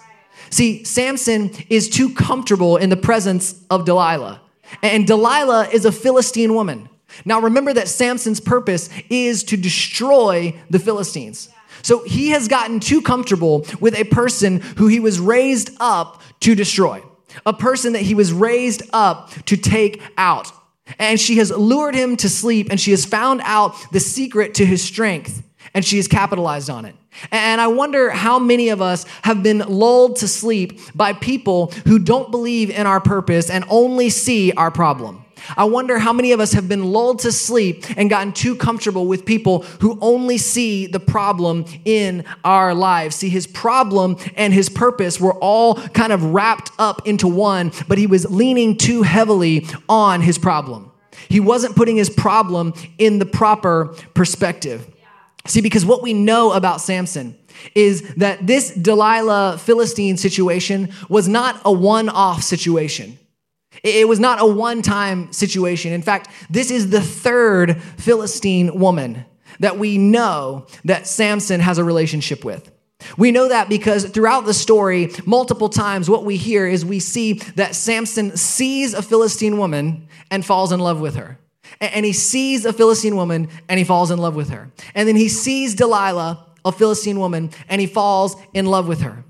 See, 0.50 0.84
Samson 0.84 1.52
is 1.70 1.90
too 1.90 2.14
comfortable 2.14 2.78
in 2.78 2.90
the 2.90 2.98
presence 2.98 3.62
of 3.70 3.86
Delilah. 3.86 4.42
And 4.82 5.08
Delilah 5.08 5.70
is 5.70 5.86
a 5.86 5.92
Philistine 5.92 6.54
woman. 6.54 6.90
Now, 7.24 7.40
remember 7.40 7.74
that 7.74 7.88
Samson's 7.88 8.42
purpose 8.42 8.90
is 9.10 9.44
to 9.46 9.58
destroy 9.58 10.54
the 10.70 10.80
Philistines. 10.80 11.50
So 11.82 12.04
he 12.04 12.30
has 12.30 12.50
gotten 12.50 12.82
too 12.82 13.02
comfortable 13.02 13.66
with 13.80 13.98
a 13.98 14.04
person 14.04 14.60
who 14.78 14.88
he 14.88 15.00
was 15.00 15.20
raised 15.20 15.72
up 15.80 16.22
to 16.42 16.54
destroy 16.54 17.02
a 17.46 17.54
person 17.54 17.94
that 17.94 18.02
he 18.02 18.16
was 18.16 18.32
raised 18.34 18.84
up 18.94 19.32
to 19.46 19.58
take 19.58 20.02
out. 20.18 20.52
And 21.00 21.20
she 21.20 21.38
has 21.38 21.52
lured 21.52 21.96
him 21.96 22.16
to 22.18 22.30
sleep 22.30 22.68
and 22.70 22.80
she 22.80 22.92
has 22.92 23.06
found 23.06 23.42
out 23.44 23.76
the 23.92 24.00
secret 24.00 24.54
to 24.56 24.66
his 24.66 24.82
strength 24.84 25.44
and 25.74 25.84
she 25.84 25.98
has 25.98 26.08
capitalized 26.08 26.70
on 26.70 26.86
it. 26.86 26.96
And 27.32 27.60
I 27.60 27.68
wonder 27.68 28.10
how 28.10 28.40
many 28.40 28.70
of 28.70 28.82
us 28.82 29.06
have 29.24 29.44
been 29.44 29.60
lulled 29.60 30.18
to 30.18 30.28
sleep 30.28 30.80
by 30.96 31.14
people 31.14 31.68
who 31.86 32.00
don't 32.00 32.32
believe 32.32 32.70
in 32.70 32.88
our 32.88 33.02
purpose 33.02 33.50
and 33.50 33.66
only 33.70 34.10
see 34.10 34.52
our 34.54 34.72
problem. 34.72 35.26
I 35.56 35.66
wonder 35.66 36.00
how 36.00 36.14
many 36.14 36.32
of 36.32 36.40
us 36.40 36.54
have 36.54 36.68
been 36.68 36.86
lulled 36.86 37.20
to 37.20 37.32
sleep 37.32 37.86
and 37.98 38.10
gotten 38.10 38.34
too 38.34 38.56
comfortable 38.56 39.06
with 39.06 39.26
people 39.26 39.64
who 39.82 39.98
only 40.02 40.38
see 40.38 40.88
the 40.88 41.00
problem 41.00 41.66
in 41.86 42.26
our 42.44 42.74
lives. 42.74 43.16
See, 43.16 43.30
his 43.30 43.48
problem 43.48 44.18
and 44.36 44.54
his 44.54 44.70
purpose 44.70 45.20
were 45.20 45.34
all 45.36 45.76
kind 45.76 46.12
of 46.12 46.24
wrapped 46.24 46.72
up 46.80 47.08
into 47.08 47.28
one, 47.28 47.72
but 47.88 47.98
he 47.98 48.08
was 48.08 48.30
leaning 48.30 48.78
too 48.78 49.04
heavily 49.04 49.66
on 49.88 50.22
his 50.22 50.38
problem. 50.38 50.92
He 51.30 51.40
wasn't 51.40 51.76
putting 51.76 51.98
his 51.98 52.10
problem 52.10 52.74
in 52.98 53.20
the 53.20 53.26
proper 53.26 53.96
perspective. 54.14 54.88
See, 55.46 55.62
because 55.62 55.86
what 55.86 56.04
we 56.04 56.14
know 56.14 56.52
about 56.52 56.82
Samson 56.82 57.38
is 57.74 58.02
that 58.16 58.46
this 58.46 58.72
Delilah 58.72 59.58
Philistine 59.58 60.18
situation 60.18 60.90
was 61.10 61.28
not 61.28 61.60
a 61.66 61.72
one 61.72 62.10
off 62.10 62.44
situation. 62.44 63.18
It 63.84 64.08
was 64.08 64.20
not 64.20 64.42
a 64.42 64.46
one 64.46 64.82
time 64.82 65.32
situation. 65.32 65.94
In 65.94 66.02
fact, 66.02 66.30
this 66.50 66.72
is 66.72 66.90
the 66.90 67.02
third 67.02 67.82
Philistine 67.82 68.80
woman 68.80 69.26
that 69.60 69.78
we 69.78 69.98
know 69.98 70.68
that 70.86 71.08
Samson 71.08 71.60
has 71.60 71.78
a 71.78 71.84
relationship 71.84 72.44
with. 72.44 72.72
We 73.18 73.32
know 73.32 73.50
that 73.50 73.70
because 73.70 74.06
throughout 74.06 74.46
the 74.46 74.54
story, 74.54 75.12
multiple 75.26 75.70
times, 75.70 76.10
what 76.10 76.26
we 76.26 76.36
hear 76.36 76.66
is 76.66 76.84
we 76.84 77.00
see 77.00 77.34
that 77.56 77.76
Samson 77.76 78.36
sees 78.36 78.94
a 78.94 79.02
Philistine 79.02 79.58
woman 79.58 80.08
and 80.32 80.46
falls 80.46 80.72
in 80.72 80.80
love 80.80 81.00
with 81.00 81.16
her. 81.16 81.40
And 81.80 82.06
he 82.06 82.14
sees 82.14 82.66
a 82.66 82.74
Philistine 82.74 83.16
woman 83.16 83.50
and 83.70 83.78
he 83.78 83.84
falls 83.84 84.10
in 84.10 84.18
love 84.18 84.36
with 84.36 84.50
her. 84.50 84.72
And 84.96 85.08
then 85.08 85.16
he 85.16 85.30
sees 85.30 85.76
Delilah, 85.76 86.46
a 86.66 86.72
Philistine 86.72 87.20
woman, 87.20 87.52
and 87.70 87.80
he 87.80 87.88
falls 87.88 88.36
in 88.54 88.66
love 88.66 88.88
with 88.88 89.02
her. 89.02 89.24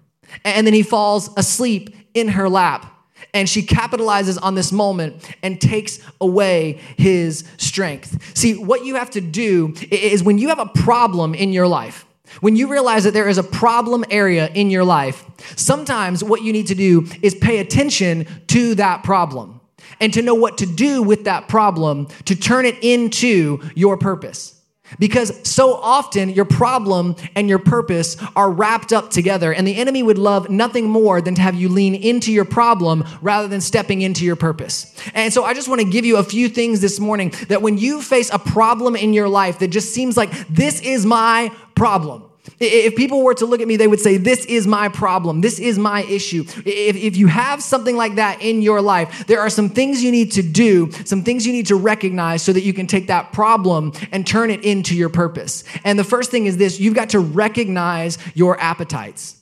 And 0.45 0.65
then 0.65 0.73
he 0.73 0.83
falls 0.83 1.29
asleep 1.37 1.95
in 2.13 2.29
her 2.29 2.47
lap 2.47 2.96
and 3.33 3.47
she 3.47 3.61
capitalizes 3.61 4.37
on 4.41 4.55
this 4.55 4.71
moment 4.71 5.29
and 5.43 5.59
takes 5.59 5.99
away 6.21 6.79
his 6.97 7.43
strength. 7.57 8.35
See, 8.35 8.57
what 8.57 8.85
you 8.85 8.95
have 8.95 9.09
to 9.11 9.21
do 9.21 9.73
is 9.91 10.23
when 10.23 10.37
you 10.37 10.49
have 10.49 10.59
a 10.59 10.65
problem 10.67 11.33
in 11.35 11.53
your 11.53 11.67
life, 11.67 12.05
when 12.41 12.55
you 12.55 12.67
realize 12.67 13.03
that 13.05 13.13
there 13.13 13.29
is 13.29 13.37
a 13.37 13.43
problem 13.43 14.03
area 14.09 14.49
in 14.53 14.69
your 14.69 14.83
life, 14.83 15.23
sometimes 15.55 16.23
what 16.23 16.41
you 16.41 16.51
need 16.53 16.67
to 16.67 16.75
do 16.75 17.07
is 17.21 17.33
pay 17.35 17.59
attention 17.59 18.27
to 18.47 18.75
that 18.75 19.03
problem 19.03 19.59
and 19.99 20.13
to 20.13 20.21
know 20.21 20.35
what 20.35 20.57
to 20.59 20.65
do 20.65 21.01
with 21.01 21.23
that 21.23 21.47
problem 21.47 22.07
to 22.25 22.35
turn 22.35 22.65
it 22.65 22.77
into 22.83 23.59
your 23.75 23.97
purpose. 23.97 24.56
Because 24.99 25.33
so 25.47 25.75
often 25.75 26.29
your 26.29 26.45
problem 26.45 27.15
and 27.35 27.49
your 27.49 27.59
purpose 27.59 28.17
are 28.35 28.49
wrapped 28.49 28.93
up 28.93 29.09
together, 29.09 29.53
and 29.53 29.67
the 29.67 29.75
enemy 29.75 30.03
would 30.03 30.17
love 30.17 30.49
nothing 30.49 30.89
more 30.89 31.21
than 31.21 31.35
to 31.35 31.41
have 31.41 31.55
you 31.55 31.69
lean 31.69 31.95
into 31.95 32.31
your 32.31 32.45
problem 32.45 33.03
rather 33.21 33.47
than 33.47 33.61
stepping 33.61 34.01
into 34.01 34.25
your 34.25 34.35
purpose. 34.35 34.95
And 35.13 35.33
so 35.33 35.43
I 35.43 35.53
just 35.53 35.67
want 35.67 35.81
to 35.81 35.89
give 35.89 36.05
you 36.05 36.17
a 36.17 36.23
few 36.23 36.49
things 36.49 36.81
this 36.81 36.99
morning 36.99 37.33
that 37.49 37.61
when 37.61 37.77
you 37.77 38.01
face 38.01 38.29
a 38.31 38.39
problem 38.39 38.95
in 38.95 39.13
your 39.13 39.27
life 39.27 39.59
that 39.59 39.69
just 39.69 39.93
seems 39.93 40.17
like 40.17 40.31
this 40.47 40.81
is 40.81 41.05
my 41.05 41.51
problem, 41.75 42.23
if 42.59 42.95
people 42.95 43.23
were 43.23 43.35
to 43.35 43.45
look 43.45 43.61
at 43.61 43.67
me, 43.67 43.75
they 43.75 43.87
would 43.87 43.99
say, 43.99 44.17
This 44.17 44.45
is 44.45 44.65
my 44.65 44.89
problem. 44.89 45.41
This 45.41 45.59
is 45.59 45.77
my 45.77 46.03
issue. 46.03 46.43
If, 46.65 46.95
if 46.95 47.17
you 47.17 47.27
have 47.27 47.61
something 47.61 47.95
like 47.95 48.15
that 48.15 48.41
in 48.41 48.61
your 48.61 48.81
life, 48.81 49.27
there 49.27 49.39
are 49.41 49.49
some 49.49 49.69
things 49.69 50.03
you 50.03 50.11
need 50.11 50.31
to 50.33 50.41
do, 50.41 50.91
some 51.05 51.23
things 51.23 51.45
you 51.45 51.53
need 51.53 51.67
to 51.67 51.75
recognize 51.75 52.41
so 52.41 52.53
that 52.53 52.61
you 52.61 52.73
can 52.73 52.87
take 52.87 53.07
that 53.07 53.31
problem 53.31 53.93
and 54.11 54.25
turn 54.25 54.49
it 54.49 54.63
into 54.63 54.95
your 54.95 55.09
purpose. 55.09 55.63
And 55.83 55.99
the 55.99 56.03
first 56.03 56.31
thing 56.31 56.45
is 56.45 56.57
this 56.57 56.79
you've 56.79 56.95
got 56.95 57.09
to 57.09 57.19
recognize 57.19 58.17
your 58.33 58.59
appetites. 58.59 59.39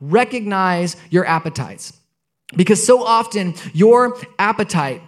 Recognize 0.00 0.96
your 1.10 1.26
appetites. 1.26 1.92
Because 2.56 2.84
so 2.84 3.04
often, 3.04 3.54
your 3.74 4.18
appetite 4.38 5.02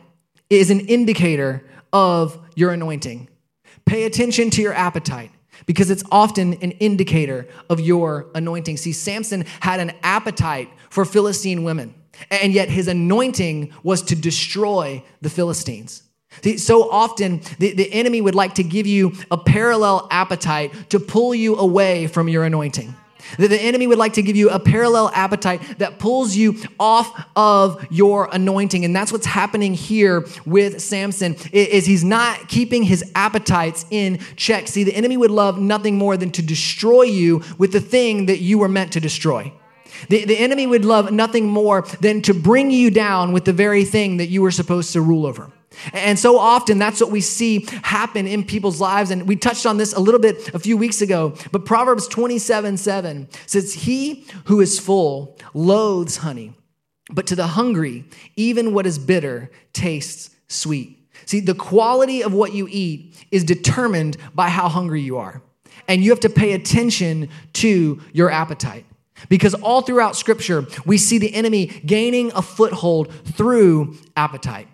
is 0.50 0.70
an 0.70 0.80
indicator 0.80 1.64
of 1.92 2.38
your 2.54 2.72
anointing. 2.72 3.28
Pay 3.86 4.04
attention 4.04 4.50
to 4.50 4.62
your 4.62 4.74
appetite. 4.74 5.30
Because 5.66 5.90
it's 5.90 6.04
often 6.10 6.54
an 6.54 6.72
indicator 6.72 7.46
of 7.68 7.80
your 7.80 8.26
anointing. 8.34 8.76
See, 8.76 8.92
Samson 8.92 9.44
had 9.60 9.80
an 9.80 9.92
appetite 10.02 10.68
for 10.90 11.04
Philistine 11.04 11.64
women, 11.64 11.94
and 12.30 12.52
yet 12.52 12.68
his 12.68 12.88
anointing 12.88 13.72
was 13.82 14.02
to 14.02 14.16
destroy 14.16 15.02
the 15.20 15.30
Philistines. 15.30 16.02
See, 16.42 16.58
so 16.58 16.90
often, 16.90 17.40
the, 17.58 17.72
the 17.74 17.92
enemy 17.92 18.20
would 18.20 18.34
like 18.36 18.54
to 18.54 18.62
give 18.62 18.86
you 18.86 19.12
a 19.30 19.36
parallel 19.36 20.06
appetite 20.10 20.90
to 20.90 21.00
pull 21.00 21.34
you 21.34 21.56
away 21.56 22.06
from 22.06 22.28
your 22.28 22.44
anointing. 22.44 22.94
That 23.38 23.48
the 23.48 23.60
enemy 23.60 23.86
would 23.86 23.98
like 23.98 24.14
to 24.14 24.22
give 24.22 24.36
you 24.36 24.50
a 24.50 24.58
parallel 24.58 25.10
appetite 25.14 25.78
that 25.78 25.98
pulls 25.98 26.34
you 26.34 26.56
off 26.78 27.26
of 27.36 27.86
your 27.90 28.28
anointing. 28.32 28.84
And 28.84 28.94
that's 28.94 29.12
what's 29.12 29.26
happening 29.26 29.74
here 29.74 30.26
with 30.46 30.80
Samson 30.80 31.36
is 31.52 31.86
he's 31.86 32.04
not 32.04 32.48
keeping 32.48 32.82
his 32.82 33.04
appetites 33.14 33.86
in 33.90 34.18
check. 34.36 34.68
See, 34.68 34.84
the 34.84 34.94
enemy 34.94 35.16
would 35.16 35.30
love 35.30 35.58
nothing 35.58 35.96
more 35.96 36.16
than 36.16 36.30
to 36.32 36.42
destroy 36.42 37.02
you 37.02 37.42
with 37.58 37.72
the 37.72 37.80
thing 37.80 38.26
that 38.26 38.40
you 38.40 38.58
were 38.58 38.68
meant 38.68 38.92
to 38.92 39.00
destroy. 39.00 39.52
The, 40.08 40.24
the 40.24 40.38
enemy 40.38 40.66
would 40.66 40.84
love 40.84 41.12
nothing 41.12 41.46
more 41.46 41.82
than 42.00 42.22
to 42.22 42.34
bring 42.34 42.70
you 42.70 42.90
down 42.90 43.32
with 43.32 43.44
the 43.44 43.52
very 43.52 43.84
thing 43.84 44.16
that 44.16 44.28
you 44.28 44.42
were 44.42 44.50
supposed 44.50 44.92
to 44.92 45.00
rule 45.00 45.26
over. 45.26 45.50
And 45.92 46.18
so 46.18 46.38
often 46.38 46.78
that's 46.78 47.00
what 47.00 47.10
we 47.10 47.20
see 47.20 47.66
happen 47.82 48.26
in 48.26 48.44
people's 48.44 48.80
lives. 48.80 49.10
And 49.10 49.28
we 49.28 49.36
touched 49.36 49.66
on 49.66 49.76
this 49.76 49.92
a 49.92 50.00
little 50.00 50.20
bit 50.20 50.52
a 50.54 50.58
few 50.58 50.76
weeks 50.76 51.00
ago. 51.00 51.34
But 51.52 51.64
Proverbs 51.64 52.08
27 52.08 52.76
7 52.76 53.28
says, 53.46 53.74
He 53.74 54.26
who 54.44 54.60
is 54.60 54.78
full 54.78 55.38
loathes 55.54 56.18
honey, 56.18 56.54
but 57.10 57.26
to 57.28 57.36
the 57.36 57.48
hungry, 57.48 58.04
even 58.36 58.74
what 58.74 58.86
is 58.86 58.98
bitter 58.98 59.50
tastes 59.72 60.30
sweet. 60.48 60.96
See, 61.26 61.40
the 61.40 61.54
quality 61.54 62.22
of 62.22 62.32
what 62.32 62.54
you 62.54 62.66
eat 62.70 63.14
is 63.30 63.44
determined 63.44 64.16
by 64.34 64.48
how 64.48 64.68
hungry 64.68 65.00
you 65.00 65.18
are. 65.18 65.42
And 65.86 66.02
you 66.02 66.10
have 66.10 66.20
to 66.20 66.30
pay 66.30 66.52
attention 66.52 67.28
to 67.54 68.00
your 68.12 68.30
appetite. 68.30 68.84
Because 69.28 69.54
all 69.54 69.82
throughout 69.82 70.16
Scripture, 70.16 70.66
we 70.86 70.96
see 70.98 71.18
the 71.18 71.34
enemy 71.34 71.66
gaining 71.66 72.32
a 72.32 72.42
foothold 72.42 73.12
through 73.24 73.96
appetite. 74.16 74.68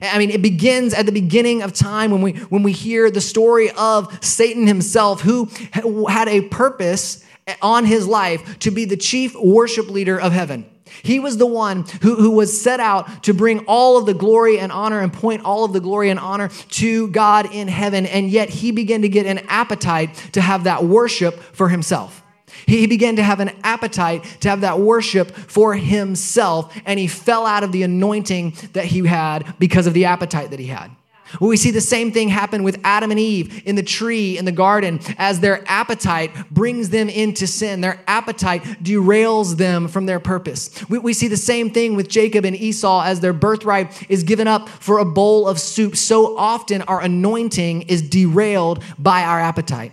I 0.00 0.18
mean, 0.18 0.30
it 0.30 0.42
begins 0.42 0.92
at 0.92 1.06
the 1.06 1.12
beginning 1.12 1.62
of 1.62 1.72
time 1.72 2.10
when 2.10 2.20
we, 2.22 2.32
when 2.32 2.62
we 2.62 2.72
hear 2.72 3.10
the 3.10 3.20
story 3.20 3.70
of 3.70 4.22
Satan 4.24 4.66
himself, 4.66 5.22
who 5.22 5.48
had 6.08 6.28
a 6.28 6.42
purpose 6.42 7.24
on 7.62 7.84
his 7.84 8.06
life 8.06 8.58
to 8.60 8.70
be 8.70 8.84
the 8.84 8.96
chief 8.96 9.34
worship 9.34 9.88
leader 9.88 10.20
of 10.20 10.32
heaven. 10.32 10.66
He 11.02 11.18
was 11.20 11.36
the 11.36 11.46
one 11.46 11.84
who, 12.02 12.16
who 12.16 12.30
was 12.30 12.60
set 12.60 12.80
out 12.80 13.24
to 13.24 13.34
bring 13.34 13.60
all 13.66 13.98
of 13.98 14.06
the 14.06 14.14
glory 14.14 14.58
and 14.58 14.70
honor 14.70 15.00
and 15.00 15.12
point 15.12 15.44
all 15.44 15.64
of 15.64 15.72
the 15.72 15.80
glory 15.80 16.10
and 16.10 16.18
honor 16.18 16.48
to 16.48 17.08
God 17.08 17.52
in 17.52 17.68
heaven. 17.68 18.06
And 18.06 18.30
yet 18.30 18.48
he 18.48 18.70
began 18.70 19.02
to 19.02 19.08
get 19.08 19.26
an 19.26 19.40
appetite 19.48 20.14
to 20.32 20.40
have 20.40 20.64
that 20.64 20.84
worship 20.84 21.34
for 21.34 21.68
himself. 21.68 22.22
He 22.66 22.86
began 22.86 23.16
to 23.16 23.22
have 23.22 23.40
an 23.40 23.50
appetite 23.62 24.24
to 24.40 24.48
have 24.48 24.62
that 24.62 24.80
worship 24.80 25.30
for 25.30 25.74
himself, 25.74 26.74
and 26.84 26.98
he 26.98 27.06
fell 27.06 27.44
out 27.46 27.62
of 27.62 27.72
the 27.72 27.82
anointing 27.82 28.54
that 28.72 28.86
he 28.86 29.06
had 29.06 29.54
because 29.58 29.86
of 29.86 29.94
the 29.94 30.06
appetite 30.06 30.50
that 30.50 30.60
he 30.60 30.66
had. 30.66 30.90
We 31.40 31.56
see 31.56 31.70
the 31.70 31.80
same 31.80 32.12
thing 32.12 32.28
happen 32.28 32.62
with 32.62 32.80
Adam 32.84 33.10
and 33.10 33.18
Eve 33.18 33.62
in 33.66 33.74
the 33.76 33.82
tree 33.82 34.38
in 34.38 34.44
the 34.44 34.52
garden 34.52 35.00
as 35.18 35.40
their 35.40 35.64
appetite 35.66 36.32
brings 36.50 36.90
them 36.90 37.08
into 37.08 37.46
sin. 37.46 37.80
Their 37.80 38.00
appetite 38.06 38.62
derails 38.82 39.56
them 39.56 39.88
from 39.88 40.06
their 40.06 40.20
purpose. 40.20 40.70
We, 40.88 40.98
we, 40.98 41.12
see 41.12 41.28
the 41.28 41.36
same 41.36 41.70
thing 41.70 41.96
with 41.96 42.08
Jacob 42.08 42.44
and 42.44 42.54
Esau 42.54 43.02
as 43.02 43.20
their 43.20 43.32
birthright 43.32 44.08
is 44.10 44.22
given 44.22 44.46
up 44.46 44.68
for 44.68 44.98
a 44.98 45.04
bowl 45.04 45.48
of 45.48 45.58
soup. 45.58 45.96
So 45.96 46.36
often 46.36 46.82
our 46.82 47.00
anointing 47.00 47.82
is 47.82 48.02
derailed 48.02 48.82
by 48.98 49.22
our 49.24 49.40
appetite. 49.40 49.92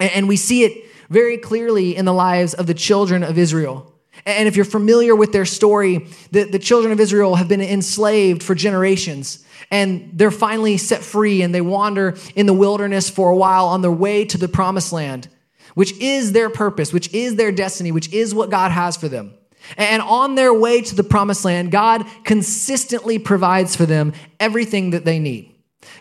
And, 0.00 0.12
and 0.12 0.28
we 0.28 0.36
see 0.36 0.64
it 0.64 0.84
very 1.10 1.38
clearly 1.38 1.96
in 1.96 2.04
the 2.04 2.12
lives 2.12 2.54
of 2.54 2.66
the 2.66 2.74
children 2.74 3.22
of 3.22 3.38
Israel. 3.38 3.92
And 4.26 4.48
if 4.48 4.56
you're 4.56 4.64
familiar 4.64 5.14
with 5.14 5.32
their 5.32 5.44
story, 5.44 6.06
the, 6.30 6.44
the 6.44 6.58
children 6.58 6.92
of 6.92 7.00
Israel 7.00 7.34
have 7.34 7.48
been 7.48 7.60
enslaved 7.60 8.42
for 8.42 8.54
generations. 8.54 9.44
And 9.70 10.10
they're 10.12 10.30
finally 10.30 10.76
set 10.76 11.02
free 11.02 11.42
and 11.42 11.54
they 11.54 11.60
wander 11.60 12.16
in 12.34 12.46
the 12.46 12.54
wilderness 12.54 13.10
for 13.10 13.30
a 13.30 13.36
while 13.36 13.66
on 13.66 13.82
their 13.82 13.90
way 13.90 14.24
to 14.26 14.38
the 14.38 14.48
promised 14.48 14.92
land, 14.92 15.28
which 15.74 15.92
is 15.98 16.32
their 16.32 16.48
purpose, 16.48 16.92
which 16.92 17.12
is 17.12 17.36
their 17.36 17.52
destiny, 17.52 17.90
which 17.92 18.12
is 18.12 18.34
what 18.34 18.50
God 18.50 18.70
has 18.70 18.96
for 18.96 19.08
them. 19.08 19.34
And 19.76 20.02
on 20.02 20.34
their 20.34 20.52
way 20.52 20.82
to 20.82 20.94
the 20.94 21.04
promised 21.04 21.44
land, 21.44 21.70
God 21.70 22.06
consistently 22.24 23.18
provides 23.18 23.74
for 23.74 23.86
them 23.86 24.12
everything 24.38 24.90
that 24.90 25.04
they 25.04 25.18
need. 25.18 25.53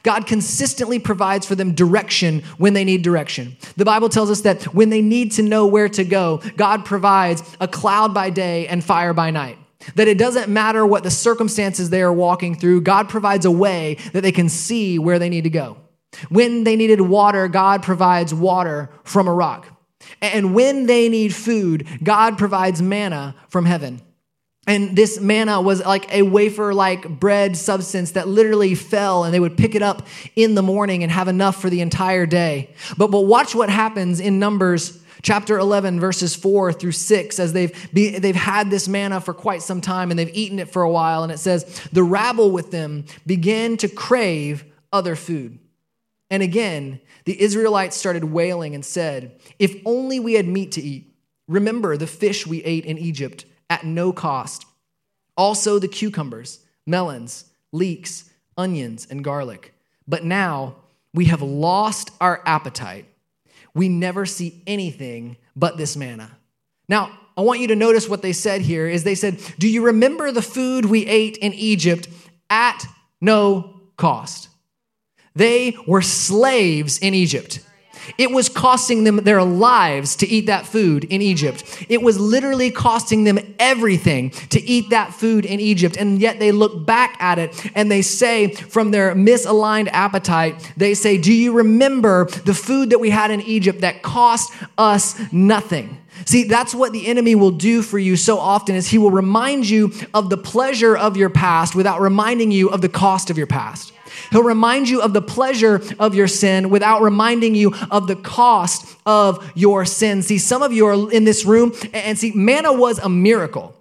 God 0.03 0.25
consistently 0.27 0.99
provides 0.99 1.45
for 1.45 1.55
them 1.55 1.73
direction 1.73 2.41
when 2.57 2.73
they 2.73 2.83
need 2.83 3.01
direction. 3.01 3.57
The 3.77 3.85
Bible 3.85 4.09
tells 4.09 4.29
us 4.29 4.41
that 4.41 4.63
when 4.73 4.89
they 4.89 5.01
need 5.01 5.31
to 5.33 5.43
know 5.43 5.65
where 5.65 5.89
to 5.89 6.03
go, 6.03 6.41
God 6.57 6.85
provides 6.85 7.43
a 7.59 7.67
cloud 7.67 8.13
by 8.13 8.29
day 8.29 8.67
and 8.67 8.83
fire 8.83 9.13
by 9.13 9.31
night. 9.31 9.57
That 9.95 10.07
it 10.07 10.17
doesn't 10.17 10.49
matter 10.49 10.85
what 10.85 11.03
the 11.03 11.11
circumstances 11.11 11.89
they 11.89 12.01
are 12.01 12.13
walking 12.13 12.55
through, 12.55 12.81
God 12.81 13.09
provides 13.09 13.45
a 13.45 13.51
way 13.51 13.97
that 14.13 14.21
they 14.21 14.31
can 14.31 14.49
see 14.49 14.97
where 14.97 15.19
they 15.19 15.29
need 15.29 15.43
to 15.43 15.49
go. 15.49 15.77
When 16.29 16.63
they 16.63 16.75
needed 16.75 17.01
water, 17.01 17.47
God 17.47 17.83
provides 17.83 18.33
water 18.33 18.89
from 19.03 19.27
a 19.27 19.33
rock. 19.33 19.67
And 20.21 20.53
when 20.53 20.85
they 20.85 21.09
need 21.09 21.33
food, 21.33 21.87
God 22.03 22.37
provides 22.37 22.81
manna 22.81 23.35
from 23.49 23.65
heaven. 23.65 24.01
And 24.65 24.95
this 24.95 25.19
manna 25.19 25.61
was 25.61 25.85
like 25.85 26.13
a 26.13 26.21
wafer 26.21 26.73
like 26.73 27.07
bread 27.19 27.57
substance 27.57 28.11
that 28.11 28.27
literally 28.29 28.75
fell, 28.75 29.25
and 29.25 29.33
they 29.33 29.39
would 29.39 29.57
pick 29.57 29.75
it 29.75 29.81
up 29.81 30.07
in 30.35 30.55
the 30.55 30.61
morning 30.61 31.03
and 31.03 31.11
have 31.11 31.27
enough 31.27 31.61
for 31.61 31.69
the 31.69 31.81
entire 31.81 32.25
day. 32.25 32.73
But, 32.97 33.11
but 33.11 33.21
watch 33.21 33.53
what 33.53 33.69
happens 33.69 34.21
in 34.21 34.39
Numbers 34.39 35.03
chapter 35.21 35.57
11, 35.57 35.99
verses 35.99 36.35
4 36.35 36.71
through 36.71 36.93
6, 36.93 37.39
as 37.39 37.51
they've, 37.51 37.89
be, 37.93 38.19
they've 38.19 38.35
had 38.35 38.69
this 38.69 38.87
manna 38.87 39.19
for 39.19 39.33
quite 39.33 39.61
some 39.61 39.81
time 39.81 40.11
and 40.11 40.19
they've 40.19 40.33
eaten 40.33 40.59
it 40.59 40.69
for 40.69 40.81
a 40.81 40.91
while. 40.91 41.23
And 41.23 41.31
it 41.31 41.39
says, 41.39 41.81
The 41.91 42.03
rabble 42.03 42.51
with 42.51 42.71
them 42.71 43.05
began 43.25 43.75
to 43.77 43.89
crave 43.89 44.63
other 44.91 45.15
food. 45.15 45.59
And 46.29 46.41
again, 46.41 47.01
the 47.25 47.41
Israelites 47.41 47.97
started 47.97 48.23
wailing 48.23 48.75
and 48.75 48.85
said, 48.85 49.39
If 49.59 49.75
only 49.85 50.19
we 50.19 50.33
had 50.33 50.47
meat 50.47 50.73
to 50.73 50.81
eat. 50.81 51.09
Remember 51.47 51.97
the 51.97 52.07
fish 52.07 52.47
we 52.47 52.63
ate 52.63 52.85
in 52.85 52.97
Egypt 52.97 53.45
at 53.73 53.83
no 53.83 54.13
cost. 54.13 54.65
Also, 55.35 55.79
the 55.79 55.87
cucumbers, 55.87 56.59
melons, 56.85 57.45
leeks, 57.71 58.29
onions, 58.55 59.07
and 59.09 59.23
garlic. 59.23 59.73
But 60.07 60.23
now 60.23 60.75
we 61.11 61.25
have 61.25 61.41
lost 61.41 62.11
our 62.21 62.43
appetite. 62.45 63.07
We 63.73 63.89
never 63.89 64.27
see 64.27 64.61
anything 64.67 65.37
but 65.55 65.77
this 65.77 65.97
manna. 65.97 66.37
Now, 66.87 67.17
I 67.35 67.41
want 67.41 67.61
you 67.61 67.67
to 67.69 67.75
notice 67.75 68.07
what 68.07 68.21
they 68.21 68.33
said 68.33 68.61
here 68.61 68.87
is 68.87 69.03
they 69.03 69.15
said, 69.15 69.39
"Do 69.57 69.67
you 69.67 69.85
remember 69.85 70.31
the 70.31 70.43
food 70.43 70.85
we 70.85 71.07
ate 71.07 71.37
in 71.37 71.53
Egypt 71.53 72.07
at 72.51 72.85
no 73.19 73.81
cost?" 73.97 74.49
They 75.33 75.75
were 75.87 76.03
slaves 76.03 76.99
in 76.99 77.15
Egypt. 77.15 77.59
It 78.17 78.31
was 78.31 78.49
costing 78.49 79.03
them 79.03 79.17
their 79.17 79.43
lives 79.43 80.15
to 80.17 80.27
eat 80.27 80.47
that 80.47 80.65
food 80.65 81.03
in 81.05 81.21
Egypt. 81.21 81.85
It 81.89 82.01
was 82.01 82.19
literally 82.19 82.71
costing 82.71 83.23
them 83.23 83.39
everything 83.59 84.31
to 84.49 84.61
eat 84.61 84.89
that 84.89 85.13
food 85.13 85.45
in 85.45 85.59
Egypt. 85.59 85.97
And 85.97 86.19
yet 86.19 86.39
they 86.39 86.51
look 86.51 86.85
back 86.85 87.17
at 87.19 87.39
it 87.39 87.71
and 87.75 87.91
they 87.91 88.01
say, 88.01 88.53
from 88.53 88.91
their 88.91 89.15
misaligned 89.15 89.89
appetite, 89.89 90.73
they 90.77 90.93
say, 90.93 91.17
Do 91.17 91.33
you 91.33 91.53
remember 91.53 92.25
the 92.25 92.53
food 92.53 92.89
that 92.91 92.99
we 92.99 93.09
had 93.09 93.31
in 93.31 93.41
Egypt 93.41 93.81
that 93.81 94.01
cost 94.01 94.53
us 94.77 95.19
nothing? 95.31 95.97
See, 96.25 96.43
that's 96.43 96.75
what 96.75 96.93
the 96.93 97.07
enemy 97.07 97.35
will 97.35 97.51
do 97.51 97.81
for 97.81 97.97
you 97.97 98.15
so 98.15 98.37
often 98.37 98.75
is 98.75 98.87
he 98.87 98.97
will 98.97 99.11
remind 99.11 99.67
you 99.67 99.91
of 100.13 100.29
the 100.29 100.37
pleasure 100.37 100.95
of 100.95 101.17
your 101.17 101.29
past 101.29 101.75
without 101.75 102.01
reminding 102.01 102.51
you 102.51 102.69
of 102.69 102.81
the 102.81 102.89
cost 102.89 103.29
of 103.29 103.37
your 103.37 103.47
past. 103.47 103.93
He'll 104.31 104.43
remind 104.43 104.89
you 104.89 105.01
of 105.01 105.13
the 105.13 105.21
pleasure 105.21 105.81
of 105.99 106.15
your 106.15 106.27
sin 106.27 106.69
without 106.69 107.01
reminding 107.01 107.55
you 107.55 107.73
of 107.91 108.07
the 108.07 108.15
cost 108.15 108.97
of 109.05 109.51
your 109.55 109.85
sin. 109.85 110.21
See, 110.21 110.37
some 110.37 110.61
of 110.61 110.73
you 110.73 110.87
are 110.87 111.11
in 111.11 111.23
this 111.23 111.45
room 111.45 111.73
and 111.93 112.17
see, 112.17 112.31
manna 112.31 112.73
was 112.73 112.99
a 112.99 113.09
miracle. 113.09 113.75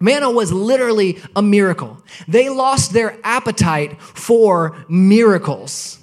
Manna 0.00 0.30
was 0.30 0.52
literally 0.52 1.22
a 1.34 1.42
miracle. 1.42 2.02
They 2.28 2.50
lost 2.50 2.92
their 2.92 3.18
appetite 3.24 4.00
for 4.00 4.76
miracles. 4.88 5.98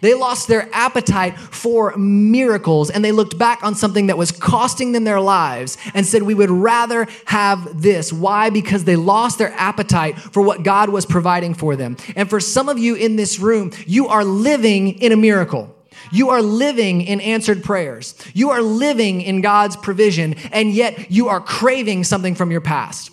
They 0.00 0.14
lost 0.14 0.48
their 0.48 0.68
appetite 0.72 1.38
for 1.38 1.96
miracles 1.96 2.90
and 2.90 3.04
they 3.04 3.12
looked 3.12 3.38
back 3.38 3.62
on 3.62 3.74
something 3.74 4.06
that 4.08 4.18
was 4.18 4.32
costing 4.32 4.92
them 4.92 5.04
their 5.04 5.20
lives 5.20 5.78
and 5.94 6.06
said, 6.06 6.22
We 6.22 6.34
would 6.34 6.50
rather 6.50 7.06
have 7.26 7.80
this. 7.80 8.12
Why? 8.12 8.50
Because 8.50 8.84
they 8.84 8.96
lost 8.96 9.38
their 9.38 9.52
appetite 9.52 10.18
for 10.18 10.42
what 10.42 10.62
God 10.62 10.88
was 10.88 11.06
providing 11.06 11.54
for 11.54 11.76
them. 11.76 11.96
And 12.16 12.28
for 12.28 12.40
some 12.40 12.68
of 12.68 12.78
you 12.78 12.94
in 12.94 13.16
this 13.16 13.38
room, 13.38 13.72
you 13.86 14.08
are 14.08 14.24
living 14.24 15.00
in 15.00 15.12
a 15.12 15.16
miracle. 15.16 15.74
You 16.10 16.30
are 16.30 16.42
living 16.42 17.02
in 17.02 17.20
answered 17.20 17.62
prayers. 17.62 18.14
You 18.34 18.50
are 18.50 18.60
living 18.60 19.22
in 19.22 19.40
God's 19.40 19.76
provision, 19.76 20.34
and 20.50 20.72
yet 20.72 21.12
you 21.12 21.28
are 21.28 21.40
craving 21.40 22.04
something 22.04 22.34
from 22.34 22.50
your 22.50 22.60
past. 22.60 23.11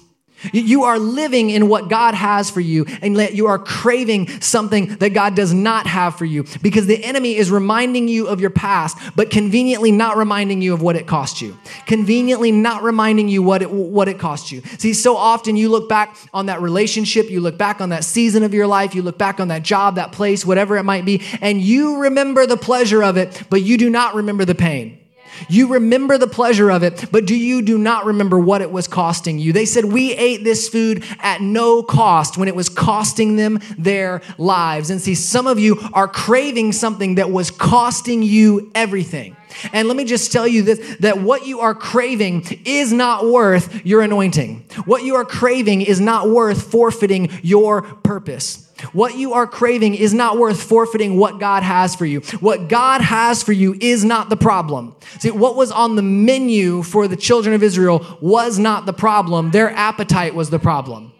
You 0.53 0.83
are 0.83 0.99
living 0.99 1.49
in 1.49 1.67
what 1.67 1.89
God 1.89 2.13
has 2.13 2.49
for 2.49 2.61
you, 2.61 2.85
and 3.01 3.15
yet 3.15 3.35
you 3.35 3.47
are 3.47 3.59
craving 3.59 4.41
something 4.41 4.95
that 4.97 5.09
God 5.09 5.35
does 5.35 5.53
not 5.53 5.87
have 5.87 6.17
for 6.17 6.25
you 6.25 6.45
because 6.61 6.87
the 6.87 7.03
enemy 7.03 7.35
is 7.35 7.51
reminding 7.51 8.07
you 8.07 8.27
of 8.27 8.41
your 8.41 8.49
past, 8.49 8.97
but 9.15 9.29
conveniently 9.29 9.91
not 9.91 10.17
reminding 10.17 10.61
you 10.61 10.73
of 10.73 10.81
what 10.81 10.95
it 10.95 11.07
cost 11.07 11.41
you. 11.41 11.57
Conveniently 11.85 12.51
not 12.51 12.83
reminding 12.83 13.27
you 13.27 13.43
what 13.43 13.61
it, 13.61 13.71
what 13.71 14.07
it 14.07 14.19
cost 14.19 14.51
you. 14.51 14.61
See, 14.77 14.93
so 14.93 15.17
often 15.17 15.55
you 15.55 15.69
look 15.69 15.89
back 15.89 16.15
on 16.33 16.47
that 16.47 16.61
relationship, 16.61 17.29
you 17.29 17.41
look 17.41 17.57
back 17.57 17.81
on 17.81 17.89
that 17.89 18.03
season 18.03 18.43
of 18.43 18.53
your 18.53 18.67
life, 18.67 18.95
you 18.95 19.01
look 19.01 19.17
back 19.17 19.39
on 19.39 19.49
that 19.49 19.63
job, 19.63 19.95
that 19.95 20.11
place, 20.11 20.45
whatever 20.45 20.77
it 20.77 20.83
might 20.83 21.05
be, 21.05 21.21
and 21.41 21.61
you 21.61 21.97
remember 21.97 22.45
the 22.45 22.57
pleasure 22.57 23.03
of 23.03 23.17
it, 23.17 23.43
but 23.49 23.61
you 23.61 23.77
do 23.77 23.89
not 23.89 24.15
remember 24.15 24.45
the 24.45 24.55
pain. 24.55 24.98
You 25.47 25.73
remember 25.73 26.17
the 26.17 26.27
pleasure 26.27 26.69
of 26.69 26.83
it, 26.83 27.05
but 27.11 27.25
do 27.25 27.35
you 27.35 27.61
do 27.61 27.77
not 27.77 28.05
remember 28.05 28.39
what 28.39 28.61
it 28.61 28.71
was 28.71 28.87
costing 28.87 29.39
you? 29.39 29.53
They 29.53 29.65
said, 29.65 29.85
We 29.85 30.13
ate 30.13 30.43
this 30.43 30.67
food 30.67 31.03
at 31.19 31.41
no 31.41 31.83
cost 31.83 32.37
when 32.37 32.47
it 32.47 32.55
was 32.55 32.69
costing 32.69 33.35
them 33.35 33.59
their 33.77 34.21
lives. 34.37 34.89
And 34.89 35.01
see, 35.01 35.15
some 35.15 35.47
of 35.47 35.59
you 35.59 35.79
are 35.93 36.07
craving 36.07 36.73
something 36.73 37.15
that 37.15 37.31
was 37.31 37.51
costing 37.51 38.23
you 38.23 38.71
everything. 38.75 39.35
And 39.73 39.87
let 39.87 39.97
me 39.97 40.05
just 40.05 40.31
tell 40.31 40.47
you 40.47 40.61
this 40.61 40.97
that 40.97 41.19
what 41.19 41.47
you 41.47 41.59
are 41.59 41.73
craving 41.73 42.61
is 42.65 42.93
not 42.93 43.25
worth 43.25 43.85
your 43.85 44.01
anointing. 44.01 44.65
What 44.85 45.03
you 45.03 45.15
are 45.15 45.25
craving 45.25 45.81
is 45.81 45.99
not 45.99 46.29
worth 46.29 46.71
forfeiting 46.71 47.29
your 47.41 47.81
purpose. 47.81 48.68
What 48.93 49.17
you 49.17 49.33
are 49.33 49.47
craving 49.47 49.95
is 49.95 50.13
not 50.13 50.37
worth 50.37 50.61
forfeiting 50.61 51.17
what 51.17 51.39
God 51.39 51.63
has 51.63 51.95
for 51.95 52.05
you. 52.05 52.21
What 52.39 52.69
God 52.69 53.01
has 53.01 53.43
for 53.43 53.53
you 53.53 53.75
is 53.79 54.05
not 54.05 54.29
the 54.29 54.37
problem. 54.37 54.95
See, 55.19 55.31
what 55.31 55.55
was 55.55 55.71
on 55.71 55.95
the 55.95 56.01
menu 56.01 56.83
for 56.83 57.07
the 57.07 57.17
children 57.17 57.53
of 57.53 57.63
Israel 57.63 58.17
was 58.21 58.57
not 58.59 58.85
the 58.85 58.93
problem. 58.93 59.51
Their 59.51 59.69
appetite 59.71 60.35
was 60.35 60.49
the 60.49 60.59
problem. 60.59 61.11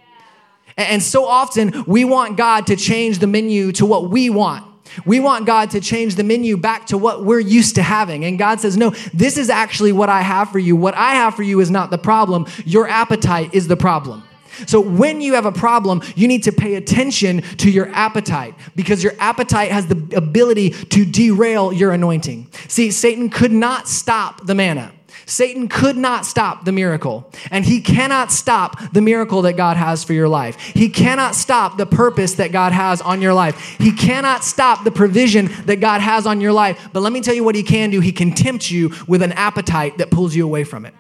And 0.78 1.04
so 1.04 1.26
often 1.26 1.84
we 1.86 2.06
want 2.06 2.38
God 2.38 2.68
to 2.68 2.76
change 2.76 3.20
the 3.20 3.28
menu 3.28 3.72
to 3.74 3.86
what 3.86 4.10
we 4.10 4.30
want. 4.30 4.66
We 5.06 5.20
want 5.20 5.46
God 5.46 5.72
to 5.72 5.82
change 5.82 6.16
the 6.16 6.24
menu 6.24 6.58
back 6.58 6.88
to 6.88 6.98
what 6.98 7.24
we're 7.24 7.40
used 7.40 7.76
to 7.76 7.84
having. 7.84 8.26
And 8.26 8.40
God 8.40 8.60
says, 8.60 8.76
No, 8.76 8.92
this 9.14 9.38
is 9.38 9.50
actually 9.50 9.92
what 9.92 10.10
I 10.10 10.22
have 10.22 10.52
for 10.52 10.60
you. 10.60 10.76
What 10.76 10.96
I 10.96 11.16
have 11.16 11.36
for 11.36 11.44
you 11.44 11.60
is 11.60 11.70
not 11.70 11.92
the 11.92 11.98
problem. 11.98 12.48
Your 12.66 12.88
appetite 12.88 13.54
is 13.54 13.68
the 13.68 13.78
problem. 13.78 14.24
So 14.68 14.80
when 14.80 15.22
you 15.22 15.34
have 15.34 15.46
a 15.46 15.52
problem, 15.52 16.02
you 16.16 16.28
need 16.28 16.44
to 16.44 16.52
pay 16.52 16.76
attention 16.76 17.42
to 17.58 17.70
your 17.70 17.90
appetite 17.90 18.56
because 18.76 19.04
your 19.04 19.14
appetite 19.20 19.72
has 19.72 19.88
the 19.88 20.16
ability 20.16 20.72
to 20.72 21.06
derail 21.06 21.72
your 21.74 21.92
anointing. 21.92 22.48
See, 22.68 22.92
Satan 22.92 23.30
could 23.30 23.52
not 23.52 23.88
stop 23.88 24.46
the 24.46 24.56
manna. 24.56 24.92
Satan 25.26 25.68
could 25.68 25.96
not 25.96 26.26
stop 26.26 26.66
the 26.66 26.72
miracle, 26.72 27.32
and 27.52 27.64
he 27.64 27.82
cannot 27.82 28.32
stop 28.32 28.80
the 28.94 29.02
miracle 29.02 29.44
that 29.44 29.54
God 29.54 29.78
has 29.78 30.04
for 30.04 30.14
your 30.14 30.28
life. 30.28 30.58
He 30.60 30.90
cannot 30.90 31.36
stop 31.36 31.78
the 31.78 31.86
purpose 31.86 32.34
that 32.36 32.52
God 32.52 32.72
has 32.72 33.00
on 33.02 33.22
your 33.22 33.34
life. 33.34 33.78
He 33.78 33.92
cannot 33.92 34.44
stop 34.44 34.84
the 34.84 34.92
provision 34.92 35.50
that 35.66 35.80
God 35.80 36.02
has 36.02 36.26
on 36.26 36.42
your 36.42 36.54
life. 36.54 36.90
But 36.94 37.02
let 37.02 37.14
me 37.14 37.22
tell 37.22 37.36
you 37.36 37.44
what 37.44 37.56
he 37.56 37.64
can 37.64 37.92
do. 37.92 38.00
He 38.00 38.12
can 38.12 38.34
tempt 38.34 38.72
you 38.72 38.92
with 39.08 39.22
an 39.22 39.34
appetite 39.34 40.00
that 40.00 40.10
pulls 40.10 40.36
you 40.36 40.46
away 40.46 40.64
from 40.64 40.86
it. 40.86 40.96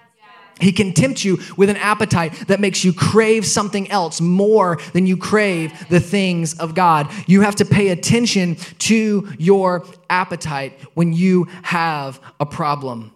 He 0.60 0.72
can 0.72 0.94
tempt 0.94 1.24
you 1.24 1.40
with 1.58 1.70
an 1.70 1.78
appetite 1.78 2.48
that 2.48 2.60
makes 2.60 2.84
you 2.84 2.94
crave 2.94 3.46
something 3.46 3.90
else 3.90 4.22
more 4.22 4.80
than 4.94 5.06
you 5.06 5.18
crave 5.18 5.88
the 5.90 6.00
things 6.00 6.58
of 6.60 6.76
God. 6.76 7.10
You 7.28 7.42
have 7.42 7.56
to 7.56 7.66
pay 7.66 7.90
attention 7.90 8.56
to 8.80 9.28
your 9.38 9.86
appetite 10.10 10.80
when 10.94 11.14
you 11.14 11.48
have 11.64 12.20
a 12.40 12.46
problem. 12.46 13.12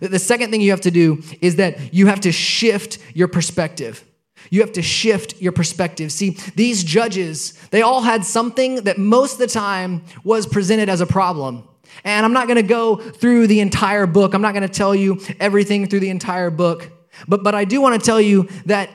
The 0.00 0.18
second 0.18 0.50
thing 0.50 0.60
you 0.60 0.70
have 0.70 0.82
to 0.82 0.90
do 0.90 1.22
is 1.40 1.56
that 1.56 1.94
you 1.94 2.08
have 2.08 2.20
to 2.20 2.32
shift 2.32 2.98
your 3.14 3.28
perspective. 3.28 4.04
You 4.50 4.60
have 4.60 4.72
to 4.72 4.82
shift 4.82 5.40
your 5.40 5.52
perspective. 5.52 6.12
See, 6.12 6.30
these 6.54 6.84
judges, 6.84 7.52
they 7.70 7.82
all 7.82 8.02
had 8.02 8.24
something 8.24 8.76
that 8.82 8.98
most 8.98 9.34
of 9.34 9.38
the 9.38 9.46
time 9.46 10.02
was 10.24 10.46
presented 10.46 10.88
as 10.88 11.00
a 11.00 11.06
problem. 11.06 11.68
And 12.04 12.24
I'm 12.24 12.32
not 12.32 12.46
going 12.46 12.56
to 12.56 12.62
go 12.62 12.96
through 12.96 13.46
the 13.46 13.60
entire 13.60 14.06
book. 14.06 14.34
I'm 14.34 14.42
not 14.42 14.54
going 14.54 14.66
to 14.66 14.72
tell 14.72 14.94
you 14.94 15.20
everything 15.40 15.86
through 15.88 16.00
the 16.00 16.10
entire 16.10 16.50
book. 16.50 16.90
But, 17.26 17.42
but 17.42 17.54
I 17.54 17.64
do 17.64 17.80
want 17.80 18.00
to 18.00 18.04
tell 18.04 18.20
you 18.20 18.48
that 18.66 18.90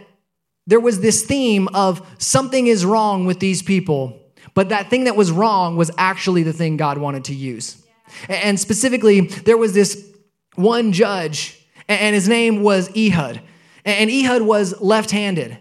there 0.65 0.79
was 0.79 1.01
this 1.01 1.25
theme 1.25 1.67
of 1.73 2.05
something 2.17 2.67
is 2.67 2.85
wrong 2.85 3.25
with 3.25 3.39
these 3.39 3.61
people, 3.61 4.21
but 4.53 4.69
that 4.69 4.89
thing 4.89 5.05
that 5.05 5.15
was 5.15 5.31
wrong 5.31 5.75
was 5.75 5.91
actually 5.97 6.43
the 6.43 6.53
thing 6.53 6.77
God 6.77 6.97
wanted 6.97 7.25
to 7.25 7.35
use. 7.35 7.83
And 8.29 8.59
specifically, 8.59 9.21
there 9.21 9.57
was 9.57 9.73
this 9.73 10.09
one 10.55 10.93
judge, 10.93 11.59
and 11.87 12.15
his 12.15 12.29
name 12.29 12.61
was 12.61 12.89
Ehud. 12.95 13.41
And 13.83 14.09
Ehud 14.09 14.43
was 14.43 14.79
left 14.79 15.11
handed. 15.11 15.57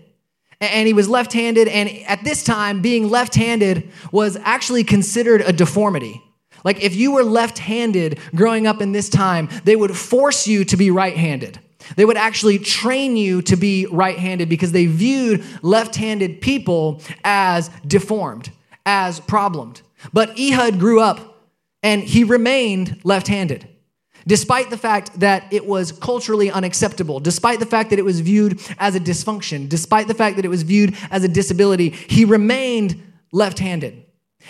And 0.61 0.87
he 0.87 0.93
was 0.93 1.09
left 1.09 1.33
handed, 1.33 1.67
and 1.67 1.89
at 2.07 2.23
this 2.23 2.45
time, 2.45 2.83
being 2.83 3.11
left 3.11 3.35
handed 3.35 3.91
was 4.13 4.37
actually 4.37 4.85
considered 4.85 5.41
a 5.41 5.53
deformity. 5.53 6.23
Like 6.65 6.83
if 6.83 6.95
you 6.95 7.13
were 7.13 7.25
left 7.25 7.59
handed 7.59 8.19
growing 8.35 8.67
up 8.67 8.81
in 8.81 8.93
this 8.93 9.09
time, 9.09 9.49
they 9.65 9.77
would 9.77 9.97
force 9.97 10.47
you 10.47 10.65
to 10.67 10.77
be 10.77 10.91
right 10.91 11.17
handed. 11.17 11.59
They 11.97 12.05
would 12.05 12.17
actually 12.17 12.59
train 12.59 13.17
you 13.17 13.43
to 13.43 13.57
be 13.57 13.87
right 13.87 14.19
handed 14.19 14.49
because 14.49 14.73
they 14.73 14.87
viewed 14.87 15.45
left 15.63 15.97
handed 15.97 16.41
people 16.41 17.03
as 17.25 17.71
deformed, 17.87 18.51
as 18.87 19.21
problemed. 19.21 19.83
But 20.13 20.39
Ehud 20.39 20.79
grew 20.79 21.01
up 21.01 21.41
and 21.83 22.03
he 22.03 22.25
remained 22.25 23.01
left 23.05 23.29
handed. 23.29 23.69
Despite 24.27 24.71
the 24.71 24.77
fact 24.77 25.19
that 25.19 25.53
it 25.53 25.67
was 25.67 25.91
culturally 25.91 26.51
unacceptable, 26.51 27.19
despite 27.19 27.59
the 27.59 27.67
fact 27.67 27.91
that 27.91 27.99
it 27.99 28.05
was 28.05 28.21
viewed 28.21 28.61
as 28.79 28.95
a 28.95 29.01
dysfunction, 29.01 29.69
despite 29.69 30.07
the 30.07 30.15
fact 30.15 30.37
that 30.37 30.45
it 30.45 30.49
was 30.49 30.63
viewed 30.63 30.97
as 31.11 31.25
a 31.25 31.29
disability, 31.29 31.89
he 31.91 32.25
remained 32.25 33.03
left 33.33 33.59
handed. 33.59 34.05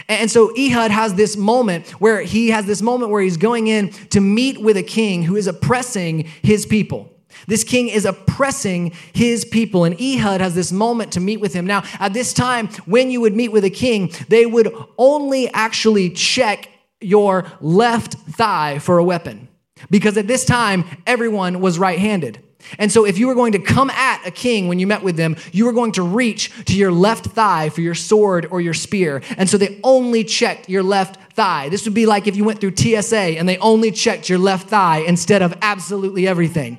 And 0.08 0.30
so 0.30 0.52
Ehud 0.56 0.90
has 0.90 1.14
this 1.14 1.36
moment 1.36 1.90
where 2.00 2.22
he 2.22 2.50
has 2.50 2.66
this 2.66 2.82
moment 2.82 3.10
where 3.10 3.22
he's 3.22 3.36
going 3.36 3.66
in 3.66 3.90
to 4.10 4.20
meet 4.20 4.60
with 4.60 4.76
a 4.76 4.82
king 4.82 5.22
who 5.22 5.36
is 5.36 5.46
oppressing 5.46 6.24
his 6.42 6.66
people. 6.66 7.08
This 7.46 7.64
king 7.64 7.88
is 7.88 8.04
oppressing 8.04 8.92
his 9.12 9.44
people, 9.44 9.84
and 9.84 9.98
Ehud 10.00 10.40
has 10.40 10.54
this 10.54 10.70
moment 10.70 11.12
to 11.12 11.20
meet 11.20 11.38
with 11.38 11.52
him. 11.54 11.66
Now, 11.66 11.82
at 11.98 12.12
this 12.12 12.32
time, 12.32 12.68
when 12.84 13.10
you 13.10 13.20
would 13.20 13.34
meet 13.34 13.48
with 13.48 13.64
a 13.64 13.70
king, 13.70 14.12
they 14.28 14.46
would 14.46 14.72
only 14.98 15.48
actually 15.52 16.10
check 16.10 16.68
your 17.00 17.46
left 17.60 18.14
thigh 18.14 18.78
for 18.78 18.98
a 18.98 19.04
weapon. 19.04 19.48
Because 19.90 20.16
at 20.16 20.28
this 20.28 20.44
time, 20.44 20.84
everyone 21.06 21.60
was 21.60 21.78
right 21.78 21.98
handed. 21.98 22.42
And 22.78 22.90
so, 22.90 23.04
if 23.04 23.18
you 23.18 23.26
were 23.26 23.34
going 23.34 23.52
to 23.52 23.58
come 23.58 23.90
at 23.90 24.26
a 24.26 24.30
king 24.30 24.68
when 24.68 24.78
you 24.78 24.86
met 24.86 25.02
with 25.02 25.16
them, 25.16 25.36
you 25.52 25.66
were 25.66 25.72
going 25.72 25.92
to 25.92 26.02
reach 26.02 26.50
to 26.66 26.76
your 26.76 26.92
left 26.92 27.26
thigh 27.26 27.68
for 27.68 27.80
your 27.80 27.94
sword 27.94 28.46
or 28.50 28.60
your 28.60 28.74
spear. 28.74 29.22
And 29.36 29.48
so, 29.48 29.58
they 29.58 29.80
only 29.82 30.24
checked 30.24 30.68
your 30.68 30.82
left 30.82 31.32
thigh. 31.32 31.68
This 31.68 31.84
would 31.84 31.94
be 31.94 32.06
like 32.06 32.26
if 32.26 32.36
you 32.36 32.44
went 32.44 32.60
through 32.60 32.76
TSA 32.76 33.38
and 33.38 33.48
they 33.48 33.58
only 33.58 33.90
checked 33.90 34.28
your 34.28 34.38
left 34.38 34.68
thigh 34.68 34.98
instead 34.98 35.42
of 35.42 35.56
absolutely 35.62 36.26
everything. 36.26 36.78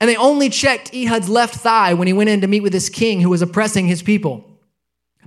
And 0.00 0.08
they 0.08 0.16
only 0.16 0.48
checked 0.48 0.94
Ehud's 0.94 1.28
left 1.28 1.56
thigh 1.56 1.94
when 1.94 2.06
he 2.06 2.12
went 2.12 2.30
in 2.30 2.40
to 2.40 2.46
meet 2.46 2.62
with 2.62 2.72
this 2.72 2.88
king 2.88 3.20
who 3.20 3.28
was 3.28 3.42
oppressing 3.42 3.86
his 3.86 4.02
people. 4.02 4.46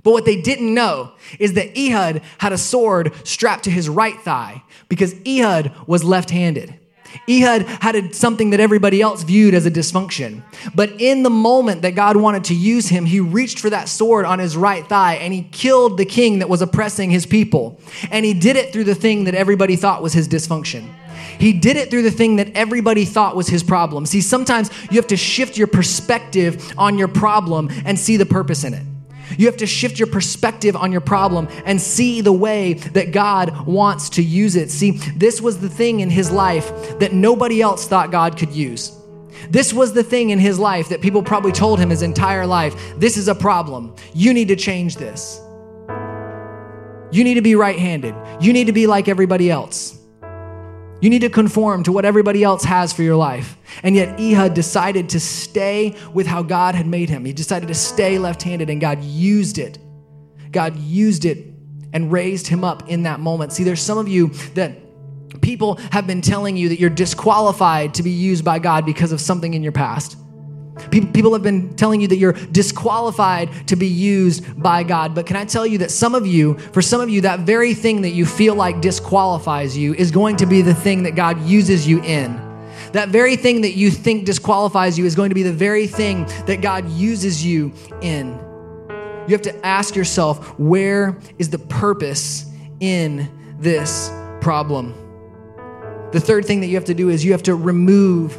But 0.02 0.10
what 0.10 0.26
they 0.26 0.40
didn't 0.40 0.74
know 0.74 1.12
is 1.38 1.54
that 1.54 1.76
Ehud 1.78 2.22
had 2.38 2.52
a 2.52 2.58
sword 2.58 3.12
strapped 3.24 3.64
to 3.64 3.70
his 3.70 3.88
right 3.88 4.20
thigh 4.20 4.62
because 4.88 5.14
Ehud 5.26 5.72
was 5.86 6.04
left 6.04 6.30
handed. 6.30 6.78
Ehud 7.28 7.62
had 7.62 8.14
something 8.14 8.50
that 8.50 8.60
everybody 8.60 9.00
else 9.00 9.22
viewed 9.22 9.54
as 9.54 9.66
a 9.66 9.70
dysfunction. 9.70 10.42
But 10.74 11.00
in 11.00 11.22
the 11.22 11.30
moment 11.30 11.82
that 11.82 11.94
God 11.94 12.16
wanted 12.16 12.44
to 12.44 12.54
use 12.54 12.88
him, 12.88 13.04
he 13.04 13.20
reached 13.20 13.58
for 13.58 13.70
that 13.70 13.88
sword 13.88 14.24
on 14.24 14.38
his 14.38 14.56
right 14.56 14.86
thigh 14.86 15.14
and 15.16 15.32
he 15.32 15.42
killed 15.42 15.98
the 15.98 16.04
king 16.04 16.38
that 16.40 16.48
was 16.48 16.62
oppressing 16.62 17.10
his 17.10 17.26
people. 17.26 17.80
And 18.10 18.24
he 18.24 18.34
did 18.34 18.56
it 18.56 18.72
through 18.72 18.84
the 18.84 18.94
thing 18.94 19.24
that 19.24 19.34
everybody 19.34 19.76
thought 19.76 20.02
was 20.02 20.12
his 20.12 20.28
dysfunction. 20.28 20.88
He 21.38 21.52
did 21.52 21.76
it 21.76 21.90
through 21.90 22.02
the 22.02 22.10
thing 22.10 22.36
that 22.36 22.54
everybody 22.54 23.04
thought 23.04 23.34
was 23.36 23.48
his 23.48 23.62
problem. 23.62 24.06
See, 24.06 24.20
sometimes 24.20 24.70
you 24.90 24.96
have 24.96 25.08
to 25.08 25.16
shift 25.16 25.56
your 25.56 25.66
perspective 25.66 26.72
on 26.78 26.98
your 26.98 27.08
problem 27.08 27.70
and 27.84 27.98
see 27.98 28.16
the 28.16 28.26
purpose 28.26 28.64
in 28.64 28.74
it. 28.74 28.84
You 29.36 29.46
have 29.46 29.56
to 29.58 29.66
shift 29.66 29.98
your 29.98 30.08
perspective 30.08 30.76
on 30.76 30.92
your 30.92 31.00
problem 31.00 31.48
and 31.64 31.80
see 31.80 32.20
the 32.20 32.32
way 32.32 32.74
that 32.74 33.12
God 33.12 33.66
wants 33.66 34.10
to 34.10 34.22
use 34.22 34.56
it. 34.56 34.70
See, 34.70 34.92
this 35.16 35.40
was 35.40 35.60
the 35.60 35.68
thing 35.68 36.00
in 36.00 36.10
his 36.10 36.30
life 36.30 36.98
that 36.98 37.12
nobody 37.12 37.60
else 37.60 37.86
thought 37.86 38.10
God 38.10 38.36
could 38.36 38.52
use. 38.52 38.96
This 39.50 39.72
was 39.72 39.92
the 39.92 40.02
thing 40.02 40.30
in 40.30 40.38
his 40.38 40.58
life 40.58 40.88
that 40.88 41.00
people 41.00 41.22
probably 41.22 41.52
told 41.52 41.78
him 41.78 41.90
his 41.90 42.02
entire 42.02 42.46
life 42.46 42.74
this 42.96 43.16
is 43.16 43.28
a 43.28 43.34
problem. 43.34 43.94
You 44.14 44.32
need 44.32 44.48
to 44.48 44.56
change 44.56 44.96
this. 44.96 45.40
You 47.10 47.22
need 47.22 47.34
to 47.34 47.42
be 47.42 47.54
right 47.54 47.78
handed. 47.78 48.14
You 48.40 48.52
need 48.52 48.66
to 48.66 48.72
be 48.72 48.86
like 48.86 49.08
everybody 49.08 49.50
else. 49.50 49.98
You 51.04 51.10
need 51.10 51.20
to 51.20 51.28
conform 51.28 51.82
to 51.82 51.92
what 51.92 52.06
everybody 52.06 52.42
else 52.42 52.64
has 52.64 52.90
for 52.94 53.02
your 53.02 53.16
life. 53.16 53.58
And 53.82 53.94
yet, 53.94 54.18
Ehud 54.18 54.54
decided 54.54 55.10
to 55.10 55.20
stay 55.20 55.94
with 56.14 56.26
how 56.26 56.42
God 56.42 56.74
had 56.74 56.86
made 56.86 57.10
him. 57.10 57.26
He 57.26 57.34
decided 57.34 57.66
to 57.68 57.74
stay 57.74 58.18
left 58.18 58.42
handed, 58.42 58.70
and 58.70 58.80
God 58.80 59.04
used 59.04 59.58
it. 59.58 59.78
God 60.50 60.78
used 60.78 61.26
it 61.26 61.52
and 61.92 62.10
raised 62.10 62.46
him 62.46 62.64
up 62.64 62.88
in 62.88 63.02
that 63.02 63.20
moment. 63.20 63.52
See, 63.52 63.64
there's 63.64 63.82
some 63.82 63.98
of 63.98 64.08
you 64.08 64.28
that 64.54 64.78
people 65.42 65.74
have 65.92 66.06
been 66.06 66.22
telling 66.22 66.56
you 66.56 66.70
that 66.70 66.80
you're 66.80 66.88
disqualified 66.88 67.92
to 67.92 68.02
be 68.02 68.10
used 68.10 68.42
by 68.42 68.58
God 68.58 68.86
because 68.86 69.12
of 69.12 69.20
something 69.20 69.52
in 69.52 69.62
your 69.62 69.72
past. 69.72 70.16
People 70.90 71.32
have 71.32 71.42
been 71.42 71.74
telling 71.76 72.00
you 72.00 72.08
that 72.08 72.16
you're 72.16 72.32
disqualified 72.32 73.68
to 73.68 73.76
be 73.76 73.86
used 73.86 74.60
by 74.60 74.82
God. 74.82 75.14
But 75.14 75.26
can 75.26 75.36
I 75.36 75.44
tell 75.44 75.66
you 75.66 75.78
that 75.78 75.90
some 75.90 76.14
of 76.14 76.26
you, 76.26 76.54
for 76.58 76.82
some 76.82 77.00
of 77.00 77.08
you, 77.08 77.20
that 77.22 77.40
very 77.40 77.74
thing 77.74 78.02
that 78.02 78.10
you 78.10 78.26
feel 78.26 78.54
like 78.54 78.80
disqualifies 78.80 79.76
you 79.76 79.94
is 79.94 80.10
going 80.10 80.36
to 80.36 80.46
be 80.46 80.62
the 80.62 80.74
thing 80.74 81.04
that 81.04 81.14
God 81.14 81.40
uses 81.42 81.86
you 81.86 82.02
in. 82.02 82.34
That 82.92 83.08
very 83.08 83.36
thing 83.36 83.62
that 83.62 83.74
you 83.74 83.90
think 83.90 84.24
disqualifies 84.24 84.98
you 84.98 85.04
is 85.04 85.14
going 85.14 85.30
to 85.30 85.34
be 85.34 85.42
the 85.42 85.52
very 85.52 85.86
thing 85.86 86.26
that 86.46 86.60
God 86.60 86.88
uses 86.90 87.44
you 87.44 87.72
in. 88.02 88.38
You 89.26 89.32
have 89.32 89.42
to 89.42 89.66
ask 89.66 89.96
yourself, 89.96 90.58
where 90.58 91.18
is 91.38 91.50
the 91.50 91.58
purpose 91.58 92.46
in 92.80 93.28
this 93.58 94.10
problem? 94.40 94.94
The 96.12 96.20
third 96.20 96.44
thing 96.44 96.60
that 96.60 96.66
you 96.66 96.74
have 96.74 96.84
to 96.84 96.94
do 96.94 97.08
is 97.08 97.24
you 97.24 97.32
have 97.32 97.42
to 97.44 97.54
remove 97.54 98.38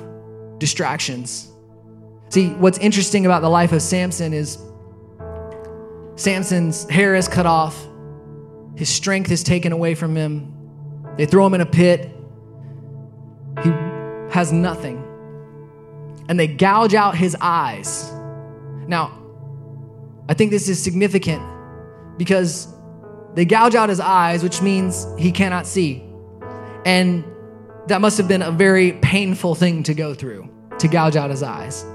distractions. 0.59 1.51
See, 2.29 2.49
what's 2.49 2.77
interesting 2.79 3.25
about 3.25 3.41
the 3.41 3.49
life 3.49 3.71
of 3.71 3.81
Samson 3.81 4.33
is 4.33 4.57
Samson's 6.15 6.89
hair 6.89 7.15
is 7.15 7.27
cut 7.27 7.45
off, 7.45 7.87
his 8.75 8.89
strength 8.89 9.31
is 9.31 9.43
taken 9.43 9.71
away 9.71 9.95
from 9.95 10.15
him. 10.15 10.51
They 11.17 11.25
throw 11.25 11.45
him 11.45 11.53
in 11.53 11.61
a 11.61 11.65
pit. 11.65 12.11
He 13.63 13.69
has 14.31 14.51
nothing. 14.51 15.01
And 16.27 16.39
they 16.39 16.47
gouge 16.47 16.93
out 16.93 17.15
his 17.15 17.37
eyes. 17.39 18.11
Now, 18.87 19.17
I 20.27 20.33
think 20.33 20.51
this 20.51 20.67
is 20.67 20.81
significant 20.81 21.41
because 22.17 22.67
they 23.33 23.45
gouge 23.45 23.75
out 23.75 23.89
his 23.89 23.99
eyes, 23.99 24.43
which 24.43 24.61
means 24.61 25.07
he 25.17 25.31
cannot 25.31 25.67
see. 25.67 26.03
And 26.85 27.23
that 27.87 28.01
must 28.01 28.17
have 28.17 28.27
been 28.27 28.41
a 28.41 28.51
very 28.51 28.93
painful 28.93 29.55
thing 29.55 29.83
to 29.83 29.93
go 29.93 30.13
through, 30.13 30.49
to 30.79 30.87
gouge 30.87 31.15
out 31.15 31.29
his 31.29 31.43
eyes. 31.43 31.85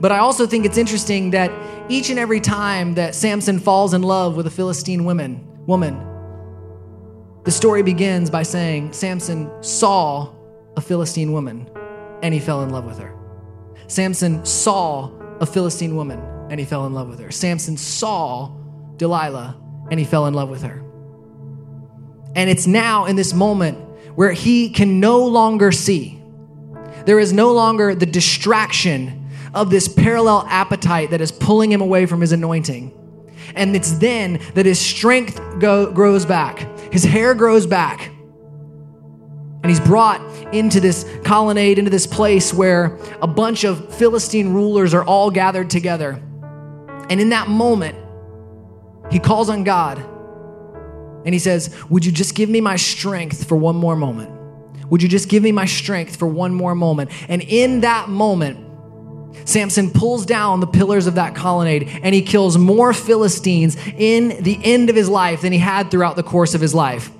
But 0.00 0.12
I 0.12 0.18
also 0.18 0.46
think 0.46 0.64
it's 0.64 0.78
interesting 0.78 1.30
that 1.30 1.50
each 1.88 2.10
and 2.10 2.18
every 2.18 2.40
time 2.40 2.94
that 2.94 3.14
Samson 3.14 3.58
falls 3.58 3.94
in 3.94 4.02
love 4.02 4.36
with 4.36 4.46
a 4.46 4.50
Philistine 4.50 5.04
woman, 5.04 5.46
woman, 5.66 5.94
the 7.44 7.50
story 7.50 7.82
begins 7.82 8.28
by 8.28 8.42
saying 8.42 8.92
Samson 8.92 9.50
saw 9.62 10.34
a 10.76 10.80
Philistine 10.80 11.32
woman 11.32 11.68
and 12.22 12.34
he 12.34 12.40
fell 12.40 12.62
in 12.62 12.70
love 12.70 12.84
with 12.84 12.98
her. 12.98 13.14
Samson 13.86 14.44
saw 14.44 15.10
a 15.40 15.46
Philistine 15.46 15.94
woman 15.94 16.18
and 16.50 16.58
he 16.58 16.66
fell 16.66 16.86
in 16.86 16.94
love 16.94 17.08
with 17.08 17.20
her. 17.20 17.30
Samson 17.30 17.76
saw 17.76 18.50
Delilah 18.96 19.56
and 19.90 20.00
he 20.00 20.04
fell 20.04 20.26
in 20.26 20.34
love 20.34 20.48
with 20.48 20.62
her. 20.62 20.82
And 22.34 22.50
it's 22.50 22.66
now 22.66 23.06
in 23.06 23.16
this 23.16 23.32
moment 23.32 23.78
where 24.16 24.32
he 24.32 24.68
can 24.68 25.00
no 25.00 25.24
longer 25.24 25.70
see. 25.72 26.20
There 27.04 27.20
is 27.20 27.32
no 27.32 27.52
longer 27.52 27.94
the 27.94 28.06
distraction 28.06 29.25
of 29.56 29.70
this 29.70 29.88
parallel 29.88 30.46
appetite 30.48 31.10
that 31.10 31.20
is 31.20 31.32
pulling 31.32 31.72
him 31.72 31.80
away 31.80 32.04
from 32.04 32.20
his 32.20 32.30
anointing. 32.30 32.92
And 33.54 33.74
it's 33.74 33.92
then 33.92 34.38
that 34.54 34.66
his 34.66 34.78
strength 34.78 35.40
go, 35.58 35.90
grows 35.90 36.26
back, 36.26 36.60
his 36.92 37.02
hair 37.02 37.34
grows 37.34 37.66
back. 37.66 38.10
And 39.62 39.70
he's 39.70 39.80
brought 39.80 40.20
into 40.54 40.78
this 40.78 41.04
colonnade, 41.24 41.78
into 41.78 41.90
this 41.90 42.06
place 42.06 42.52
where 42.52 42.98
a 43.20 43.26
bunch 43.26 43.64
of 43.64 43.92
Philistine 43.94 44.52
rulers 44.52 44.94
are 44.94 45.02
all 45.02 45.30
gathered 45.30 45.70
together. 45.70 46.22
And 47.08 47.20
in 47.20 47.30
that 47.30 47.48
moment, 47.48 47.96
he 49.10 49.18
calls 49.18 49.48
on 49.48 49.64
God 49.64 49.98
and 49.98 51.34
he 51.34 51.38
says, 51.38 51.74
Would 51.88 52.04
you 52.04 52.12
just 52.12 52.34
give 52.34 52.50
me 52.50 52.60
my 52.60 52.76
strength 52.76 53.48
for 53.48 53.56
one 53.56 53.74
more 53.74 53.96
moment? 53.96 54.30
Would 54.90 55.02
you 55.02 55.08
just 55.08 55.28
give 55.28 55.42
me 55.42 55.50
my 55.50 55.64
strength 55.64 56.16
for 56.16 56.26
one 56.26 56.54
more 56.54 56.74
moment? 56.74 57.10
And 57.28 57.42
in 57.42 57.80
that 57.80 58.08
moment, 58.08 58.65
Samson 59.44 59.90
pulls 59.90 60.26
down 60.26 60.60
the 60.60 60.66
pillars 60.66 61.06
of 61.06 61.14
that 61.14 61.34
colonnade 61.34 61.88
and 62.02 62.14
he 62.14 62.22
kills 62.22 62.58
more 62.58 62.92
Philistines 62.92 63.76
in 63.96 64.42
the 64.42 64.58
end 64.64 64.90
of 64.90 64.96
his 64.96 65.08
life 65.08 65.42
than 65.42 65.52
he 65.52 65.58
had 65.58 65.90
throughout 65.90 66.16
the 66.16 66.22
course 66.22 66.54
of 66.54 66.60
his 66.60 66.74
life. 66.74 67.10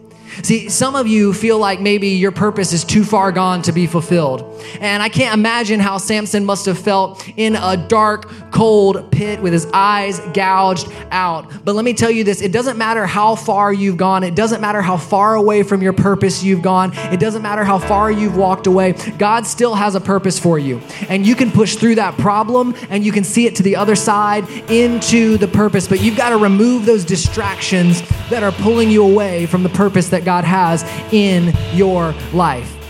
See, 0.42 0.68
some 0.68 0.94
of 0.94 1.07
you 1.07 1.33
feel 1.33 1.59
like 1.59 1.81
maybe 1.81 2.09
your 2.09 2.33
purpose 2.33 2.72
is 2.72 2.85
too 2.85 3.05
far 3.05 3.33
gone 3.33 3.62
to 3.62 3.72
be 3.72 3.87
fulfilled. 3.87 4.62
And 4.81 5.03
I 5.03 5.09
can't 5.09 5.35
imagine 5.35 5.81
how 5.81 5.99
Samson 5.99 6.44
must 6.44 6.66
have 6.66 6.79
felt 6.79 7.27
in 7.37 7.57
a 7.57 7.77
dark, 7.77 8.31
cold 8.51 9.11
pit 9.11 9.40
with 9.40 9.53
his 9.53 9.66
eyes 9.72 10.20
gouged 10.33 10.90
out. 11.11 11.51
But 11.64 11.75
let 11.75 11.85
me 11.85 11.94
tell 11.94 12.11
you 12.11 12.25
this 12.25 12.40
it 12.42 12.53
doesn't 12.53 12.77
matter 12.77 13.07
how 13.07 13.35
far 13.35 13.72
you've 13.72 13.96
gone, 13.96 14.22
it 14.25 14.35
doesn't 14.35 14.61
matter 14.61 14.83
how 14.83 14.96
far 14.96 15.35
away 15.35 15.62
from 15.62 15.83
your 15.83 15.92
purpose 15.92 16.42
you've 16.42 16.62
gone, 16.62 16.92
it 17.12 17.20
doesn't 17.20 17.42
matter 17.42 17.64
how 17.64 17.79
far 17.79 18.11
you've 18.11 18.37
walked 18.37 18.66
away. 18.66 18.92
God 19.18 19.46
still 19.46 19.75
has 19.75 19.94
a 19.94 20.01
purpose 20.01 20.38
for 20.38 20.59
you. 20.59 20.81
And 21.09 21.27
you 21.27 21.35
can 21.35 21.51
push 21.51 21.77
through 21.77 21.96
that 21.96 22.16
problem 22.18 22.75
and 22.90 23.05
you 23.05 23.12
can 23.12 23.25
see 23.25 23.46
it 23.46 23.57
to 23.57 23.62
the 23.62 23.77
other 23.77 23.96
side 23.96 24.49
into 24.70 25.37
the 25.38 25.49
purpose. 25.49 25.88
But 25.88 26.03
you've 26.03 26.16
got 26.16 26.31
to 26.31 26.37
remove 26.37 26.85
those 26.85 27.05
distractions 27.05 28.03
that 28.31 28.42
are 28.42 28.53
pulling 28.53 28.90
you 28.90 29.03
away 29.03 29.46
from 29.46 29.62
the 29.62 29.68
purpose 29.70 30.09
that 30.11 30.25
God 30.27 30.45
has 30.45 30.83
in 31.12 31.55
your 31.73 32.12
life. 32.35 32.86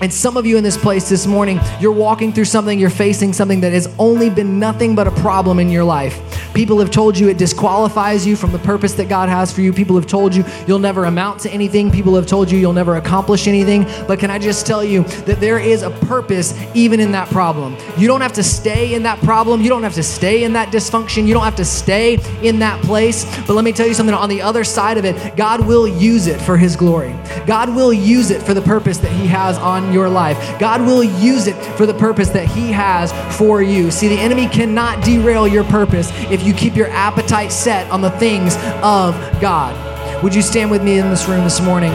And 0.00 0.12
some 0.12 0.38
of 0.38 0.46
you 0.46 0.56
in 0.56 0.64
this 0.64 0.78
place 0.78 1.10
this 1.10 1.26
morning, 1.26 1.60
you're 1.78 1.92
walking 1.92 2.32
through 2.32 2.46
something, 2.46 2.78
you're 2.78 2.88
facing 2.88 3.34
something 3.34 3.60
that 3.60 3.72
has 3.72 3.94
only 3.98 4.30
been 4.30 4.58
nothing 4.58 4.94
but 4.94 5.06
a 5.06 5.10
problem 5.10 5.58
in 5.58 5.68
your 5.68 5.84
life. 5.84 6.18
People 6.54 6.78
have 6.78 6.90
told 6.90 7.18
you 7.18 7.28
it 7.28 7.36
disqualifies 7.36 8.26
you 8.26 8.34
from 8.34 8.50
the 8.50 8.58
purpose 8.58 8.94
that 8.94 9.08
God 9.08 9.28
has 9.28 9.52
for 9.52 9.60
you. 9.60 9.72
People 9.72 9.96
have 9.96 10.06
told 10.06 10.34
you 10.34 10.44
you'll 10.66 10.78
never 10.78 11.04
amount 11.04 11.40
to 11.40 11.50
anything. 11.50 11.90
People 11.90 12.14
have 12.14 12.26
told 12.26 12.50
you 12.50 12.58
you'll 12.58 12.72
never 12.72 12.96
accomplish 12.96 13.46
anything. 13.46 13.84
But 14.08 14.18
can 14.18 14.30
I 14.30 14.38
just 14.38 14.66
tell 14.66 14.82
you 14.82 15.04
that 15.26 15.38
there 15.38 15.58
is 15.58 15.82
a 15.82 15.90
purpose 15.90 16.58
even 16.74 16.98
in 16.98 17.12
that 17.12 17.28
problem? 17.28 17.76
You 17.98 18.08
don't 18.08 18.20
have 18.22 18.32
to 18.32 18.42
stay 18.42 18.94
in 18.94 19.02
that 19.02 19.18
problem. 19.20 19.60
You 19.60 19.68
don't 19.68 19.82
have 19.82 19.94
to 19.94 20.02
stay 20.02 20.44
in 20.44 20.54
that 20.54 20.72
dysfunction. 20.72 21.26
You 21.26 21.34
don't 21.34 21.44
have 21.44 21.56
to 21.56 21.64
stay 21.64 22.18
in 22.42 22.58
that 22.60 22.82
place. 22.82 23.24
But 23.46 23.54
let 23.54 23.64
me 23.64 23.72
tell 23.72 23.86
you 23.86 23.94
something 23.94 24.14
on 24.14 24.28
the 24.28 24.40
other 24.40 24.64
side 24.64 24.96
of 24.96 25.04
it, 25.04 25.36
God 25.36 25.66
will 25.66 25.86
use 25.86 26.26
it 26.26 26.40
for 26.40 26.56
His 26.56 26.74
glory. 26.74 27.14
God 27.46 27.68
will 27.68 27.92
use 27.92 28.30
it 28.30 28.42
for 28.42 28.54
the 28.54 28.62
purpose 28.62 28.98
that 28.98 29.12
He 29.12 29.26
has 29.26 29.58
on 29.58 29.89
your 29.92 30.08
life. 30.08 30.58
God 30.58 30.82
will 30.82 31.02
use 31.02 31.46
it 31.46 31.54
for 31.76 31.86
the 31.86 31.94
purpose 31.94 32.30
that 32.30 32.46
He 32.46 32.72
has 32.72 33.12
for 33.36 33.62
you. 33.62 33.90
See, 33.90 34.08
the 34.08 34.18
enemy 34.18 34.48
cannot 34.48 35.04
derail 35.04 35.46
your 35.46 35.64
purpose 35.64 36.10
if 36.30 36.42
you 36.42 36.52
keep 36.52 36.76
your 36.76 36.88
appetite 36.88 37.52
set 37.52 37.90
on 37.90 38.00
the 38.00 38.10
things 38.10 38.56
of 38.82 39.14
God. 39.40 40.22
Would 40.22 40.34
you 40.34 40.42
stand 40.42 40.70
with 40.70 40.82
me 40.82 40.98
in 40.98 41.08
this 41.08 41.26
room 41.26 41.44
this 41.44 41.60
morning? 41.60 41.92